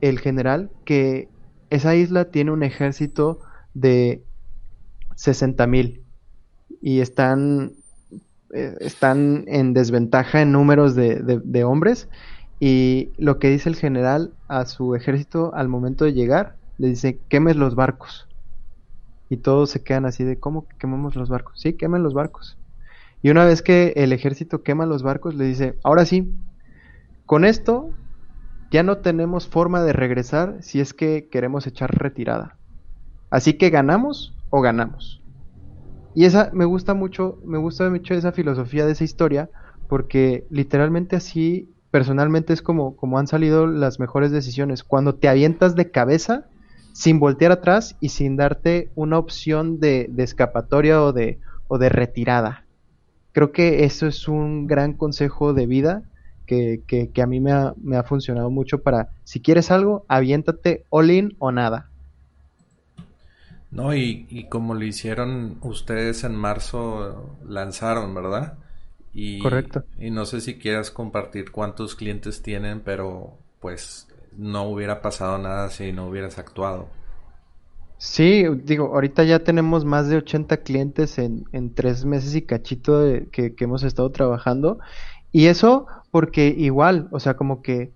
el 0.00 0.18
general 0.18 0.70
que 0.84 1.28
esa 1.70 1.94
isla 1.94 2.26
tiene 2.26 2.50
un 2.52 2.62
ejército 2.62 3.40
de 3.74 4.22
60.000 5.16 6.00
y 6.80 7.00
están 7.00 7.72
eh, 8.56 8.76
están 8.80 9.44
en 9.48 9.74
desventaja 9.74 10.40
en 10.40 10.52
números 10.52 10.94
de, 10.94 11.64
hombres 11.64 12.08
y 12.60 13.10
lo 13.18 13.38
que 13.38 13.50
dice 13.50 13.68
el 13.68 13.74
general 13.74 14.32
a 14.46 14.66
su 14.66 14.94
ejército 14.94 15.52
al 15.54 15.68
momento 15.68 16.04
de 16.04 16.12
llegar, 16.12 16.54
le 16.78 16.88
dice, 16.88 17.18
quemes 17.28 17.56
los 17.56 17.74
barcos. 17.74 18.28
Y 19.28 19.38
todos 19.38 19.70
se 19.70 19.82
quedan 19.82 20.06
así 20.06 20.22
de, 20.22 20.38
¿cómo 20.38 20.66
quemamos 20.78 21.16
los 21.16 21.28
barcos? 21.28 21.60
Sí, 21.60 21.72
quemen 21.72 22.04
los 22.04 22.14
barcos. 22.14 22.56
Y 23.20 23.30
una 23.30 23.44
vez 23.44 23.62
que 23.62 23.92
el 23.96 24.12
ejército 24.12 24.62
quema 24.62 24.86
los 24.86 25.02
barcos, 25.02 25.34
le 25.34 25.44
dice, 25.44 25.76
ahora 25.82 26.06
sí, 26.06 26.32
con 27.26 27.44
esto 27.44 27.90
ya 28.70 28.82
no 28.82 28.98
tenemos 28.98 29.48
forma 29.48 29.82
de 29.82 29.92
regresar 29.92 30.56
si 30.60 30.80
es 30.80 30.94
que 30.94 31.28
queremos 31.28 31.66
echar 31.66 31.90
retirada. 31.96 32.56
Así 33.30 33.54
que 33.54 33.70
ganamos 33.70 34.34
o 34.50 34.60
ganamos. 34.60 35.22
Y 36.14 36.24
esa 36.24 36.50
me 36.52 36.64
gusta 36.64 36.94
mucho, 36.94 37.38
me 37.44 37.58
gusta 37.58 37.90
mucho 37.90 38.14
esa 38.14 38.32
filosofía 38.32 38.86
de 38.86 38.92
esa 38.92 39.04
historia, 39.04 39.50
porque 39.88 40.46
literalmente 40.50 41.16
así, 41.16 41.70
personalmente 41.90 42.52
es 42.52 42.62
como, 42.62 42.96
como 42.96 43.18
han 43.18 43.26
salido 43.26 43.66
las 43.66 44.00
mejores 44.00 44.30
decisiones. 44.30 44.82
Cuando 44.82 45.16
te 45.16 45.28
avientas 45.28 45.74
de 45.76 45.90
cabeza, 45.90 46.46
sin 46.92 47.20
voltear 47.20 47.52
atrás 47.52 47.96
y 48.00 48.08
sin 48.08 48.36
darte 48.36 48.90
una 48.94 49.18
opción 49.18 49.78
de, 49.80 50.10
escapatoria 50.16 51.02
o 51.02 51.12
de, 51.12 51.38
o 51.68 51.76
de 51.76 51.90
retirada. 51.90 52.64
Creo 53.32 53.52
que 53.52 53.84
eso 53.84 54.06
es 54.06 54.28
un 54.28 54.66
gran 54.66 54.94
consejo 54.94 55.52
de 55.52 55.66
vida 55.66 56.04
que, 56.46 56.82
que, 56.86 57.22
a 57.22 57.26
mí 57.26 57.40
me 57.40 57.52
ha, 57.52 57.74
me 57.76 57.96
ha 57.96 58.04
funcionado 58.04 58.50
mucho 58.50 58.82
para, 58.82 59.10
si 59.24 59.40
quieres 59.40 59.70
algo, 59.70 60.04
aviéntate 60.08 60.84
all 60.90 61.10
in 61.10 61.36
o 61.38 61.52
nada. 61.52 61.90
No, 63.70 63.94
y, 63.94 64.46
como 64.48 64.74
lo 64.74 64.84
hicieron 64.84 65.58
ustedes 65.60 66.24
en 66.24 66.34
marzo, 66.34 67.36
lanzaron, 67.46 68.14
¿verdad? 68.14 68.54
Y, 69.12 69.40
Correcto. 69.40 69.84
Y 69.98 70.10
no 70.10 70.24
sé 70.24 70.40
si 70.40 70.56
quieras 70.56 70.90
compartir 70.90 71.50
cuántos 71.50 71.94
clientes 71.94 72.42
tienen, 72.42 72.80
pero 72.80 73.34
pues 73.60 74.08
no 74.36 74.64
hubiera 74.64 75.02
pasado 75.02 75.38
nada 75.38 75.70
si 75.70 75.92
no 75.92 76.06
hubieras 76.06 76.38
actuado. 76.38 76.88
Sí, 77.98 78.44
digo, 78.64 78.94
ahorita 78.94 79.24
ya 79.24 79.38
tenemos 79.38 79.84
más 79.84 80.08
de 80.08 80.18
80 80.18 80.58
clientes 80.58 81.18
en, 81.18 81.46
en 81.52 81.74
tres 81.74 82.04
meses 82.04 82.34
y 82.34 82.42
cachito 82.42 83.00
de, 83.00 83.28
que, 83.28 83.54
que 83.54 83.64
hemos 83.64 83.82
estado 83.84 84.10
trabajando 84.10 84.78
Y 85.32 85.46
eso 85.46 85.86
porque 86.16 86.54
igual, 86.56 87.08
o 87.10 87.20
sea, 87.20 87.36
como 87.36 87.60
que, 87.60 87.92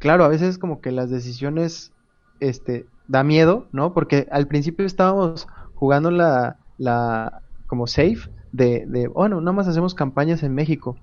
claro, 0.00 0.24
a 0.24 0.28
veces 0.28 0.58
como 0.58 0.80
que 0.80 0.90
las 0.90 1.08
decisiones, 1.08 1.92
este, 2.40 2.84
da 3.06 3.22
miedo, 3.22 3.68
¿no? 3.70 3.94
Porque 3.94 4.26
al 4.32 4.48
principio 4.48 4.84
estábamos 4.84 5.46
jugando 5.76 6.10
la, 6.10 6.56
la 6.78 7.42
como 7.68 7.86
safe 7.86 8.28
de, 8.50 8.86
de, 8.88 9.06
bueno, 9.06 9.40
nada 9.40 9.52
más 9.52 9.68
hacemos 9.68 9.94
campañas 9.94 10.42
en 10.42 10.52
México. 10.52 10.96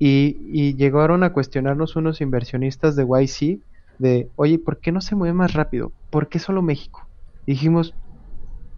Y, 0.00 0.36
y 0.50 0.74
llegaron 0.74 1.22
a 1.22 1.32
cuestionarnos 1.32 1.94
unos 1.94 2.20
inversionistas 2.20 2.96
de 2.96 3.04
YC 3.04 3.60
de, 4.00 4.28
oye, 4.34 4.58
¿por 4.58 4.80
qué 4.80 4.90
no 4.90 5.00
se 5.00 5.14
mueve 5.14 5.32
más 5.32 5.52
rápido? 5.52 5.92
¿Por 6.10 6.26
qué 6.28 6.40
solo 6.40 6.60
México? 6.60 7.06
dijimos, 7.46 7.94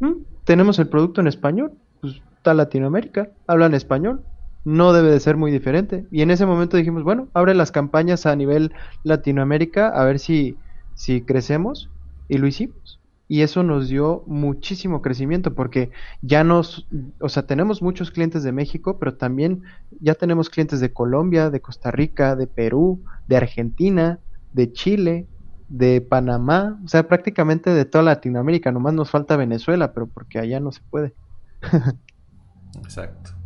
mm, 0.00 0.12
tenemos 0.44 0.78
el 0.78 0.88
producto 0.88 1.22
en 1.22 1.28
español, 1.28 1.72
pues 2.02 2.20
está 2.36 2.52
Latinoamérica, 2.52 3.30
hablan 3.46 3.72
español, 3.72 4.22
no 4.64 4.92
debe 4.92 5.10
de 5.10 5.20
ser 5.20 5.36
muy 5.36 5.50
diferente. 5.50 6.06
Y 6.10 6.22
en 6.22 6.30
ese 6.30 6.46
momento 6.46 6.76
dijimos, 6.76 7.02
bueno, 7.02 7.28
abre 7.34 7.54
las 7.54 7.72
campañas 7.72 8.26
a 8.26 8.36
nivel 8.36 8.72
Latinoamérica, 9.02 9.88
a 9.88 10.04
ver 10.04 10.18
si, 10.18 10.56
si 10.94 11.22
crecemos, 11.22 11.90
y 12.28 12.38
lo 12.38 12.46
hicimos. 12.46 13.00
Y 13.28 13.40
eso 13.40 13.62
nos 13.62 13.88
dio 13.88 14.24
muchísimo 14.26 15.00
crecimiento 15.00 15.54
porque 15.54 15.90
ya 16.20 16.44
nos, 16.44 16.86
o 17.18 17.28
sea, 17.28 17.46
tenemos 17.46 17.80
muchos 17.80 18.10
clientes 18.10 18.42
de 18.42 18.52
México, 18.52 18.98
pero 18.98 19.14
también 19.14 19.62
ya 20.00 20.14
tenemos 20.14 20.50
clientes 20.50 20.80
de 20.80 20.92
Colombia, 20.92 21.48
de 21.48 21.60
Costa 21.60 21.90
Rica, 21.90 22.36
de 22.36 22.46
Perú, 22.46 23.02
de 23.28 23.36
Argentina, 23.36 24.18
de 24.52 24.72
Chile, 24.72 25.26
de 25.68 26.02
Panamá, 26.02 26.78
o 26.84 26.88
sea, 26.88 27.08
prácticamente 27.08 27.70
de 27.70 27.86
toda 27.86 28.04
Latinoamérica, 28.04 28.70
nomás 28.70 28.92
nos 28.92 29.10
falta 29.10 29.36
Venezuela, 29.38 29.94
pero 29.94 30.06
porque 30.06 30.38
allá 30.38 30.60
no 30.60 30.70
se 30.70 30.82
puede. 30.90 31.14
Exacto. 32.84 33.41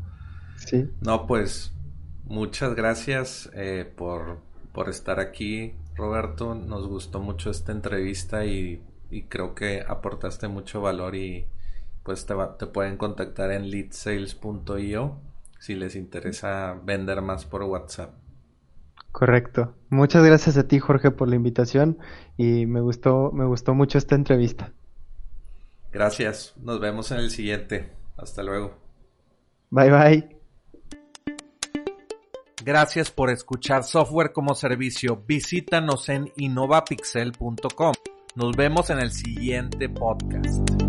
Sí. 0.66 0.90
No, 1.00 1.26
pues 1.26 1.72
muchas 2.24 2.74
gracias 2.74 3.50
eh, 3.54 3.90
por, 3.96 4.40
por 4.72 4.88
estar 4.88 5.20
aquí, 5.20 5.74
Roberto. 5.94 6.54
Nos 6.54 6.86
gustó 6.88 7.20
mucho 7.20 7.50
esta 7.50 7.72
entrevista 7.72 8.44
y, 8.44 8.82
y 9.10 9.22
creo 9.24 9.54
que 9.54 9.84
aportaste 9.86 10.48
mucho 10.48 10.80
valor 10.80 11.14
y 11.16 11.46
pues 12.02 12.26
te, 12.26 12.34
te 12.58 12.66
pueden 12.66 12.96
contactar 12.96 13.50
en 13.52 13.70
leadsales.io 13.70 15.20
si 15.58 15.74
les 15.74 15.96
interesa 15.96 16.74
vender 16.84 17.22
más 17.22 17.44
por 17.46 17.62
WhatsApp. 17.64 18.14
Correcto. 19.10 19.74
Muchas 19.88 20.24
gracias 20.24 20.56
a 20.56 20.68
ti, 20.68 20.78
Jorge, 20.78 21.10
por 21.10 21.26
la 21.28 21.34
invitación 21.34 21.98
y 22.36 22.66
me 22.66 22.80
gustó, 22.80 23.32
me 23.32 23.44
gustó 23.44 23.74
mucho 23.74 23.98
esta 23.98 24.14
entrevista. 24.14 24.74
Gracias. 25.90 26.52
Nos 26.58 26.78
vemos 26.78 27.10
en 27.10 27.18
el 27.18 27.30
siguiente. 27.30 27.90
Hasta 28.16 28.42
luego. 28.44 28.78
Bye 29.70 29.90
bye. 29.90 30.35
Gracias 32.66 33.12
por 33.12 33.30
escuchar 33.30 33.84
Software 33.84 34.32
como 34.32 34.56
Servicio. 34.56 35.22
Visítanos 35.24 36.08
en 36.08 36.32
innovapixel.com. 36.36 37.92
Nos 38.34 38.56
vemos 38.56 38.90
en 38.90 38.98
el 38.98 39.12
siguiente 39.12 39.88
podcast. 39.88 40.85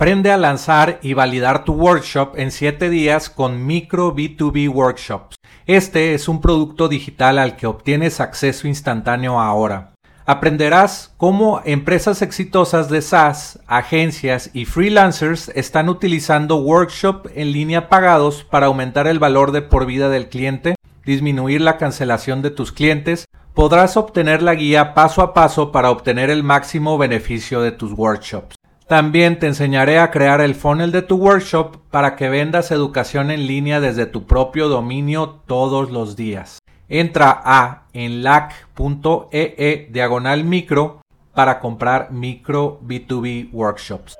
Aprende 0.00 0.32
a 0.32 0.38
lanzar 0.38 0.98
y 1.02 1.12
validar 1.12 1.66
tu 1.66 1.74
workshop 1.74 2.32
en 2.36 2.52
7 2.52 2.88
días 2.88 3.28
con 3.28 3.66
Micro 3.66 4.16
B2B 4.16 4.70
Workshops. 4.70 5.36
Este 5.66 6.14
es 6.14 6.26
un 6.26 6.40
producto 6.40 6.88
digital 6.88 7.38
al 7.38 7.54
que 7.54 7.66
obtienes 7.66 8.18
acceso 8.18 8.66
instantáneo 8.66 9.38
ahora. 9.38 9.92
Aprenderás 10.24 11.12
cómo 11.18 11.60
empresas 11.66 12.22
exitosas 12.22 12.88
de 12.88 13.02
SaaS, 13.02 13.60
agencias 13.66 14.48
y 14.54 14.64
freelancers 14.64 15.50
están 15.50 15.90
utilizando 15.90 16.56
workshop 16.56 17.26
en 17.34 17.52
línea 17.52 17.90
pagados 17.90 18.42
para 18.42 18.68
aumentar 18.68 19.06
el 19.06 19.18
valor 19.18 19.52
de 19.52 19.60
por 19.60 19.84
vida 19.84 20.08
del 20.08 20.30
cliente, 20.30 20.76
disminuir 21.04 21.60
la 21.60 21.76
cancelación 21.76 22.40
de 22.40 22.50
tus 22.50 22.72
clientes, 22.72 23.26
podrás 23.52 23.98
obtener 23.98 24.40
la 24.40 24.54
guía 24.54 24.94
paso 24.94 25.20
a 25.20 25.34
paso 25.34 25.70
para 25.70 25.90
obtener 25.90 26.30
el 26.30 26.42
máximo 26.42 26.96
beneficio 26.96 27.60
de 27.60 27.72
tus 27.72 27.92
workshops. 27.92 28.59
También 28.90 29.38
te 29.38 29.46
enseñaré 29.46 30.00
a 30.00 30.10
crear 30.10 30.40
el 30.40 30.56
funnel 30.56 30.90
de 30.90 31.02
tu 31.02 31.14
workshop 31.14 31.76
para 31.92 32.16
que 32.16 32.28
vendas 32.28 32.72
educación 32.72 33.30
en 33.30 33.46
línea 33.46 33.78
desde 33.78 34.04
tu 34.04 34.26
propio 34.26 34.68
dominio 34.68 35.42
todos 35.46 35.92
los 35.92 36.16
días. 36.16 36.58
Entra 36.88 37.40
a 37.44 37.84
enlac.ee 37.92 39.54
e 39.58 39.88
diagonal 39.92 40.42
micro 40.42 41.02
para 41.36 41.60
comprar 41.60 42.10
micro 42.10 42.80
B2B 42.84 43.50
workshops. 43.52 44.16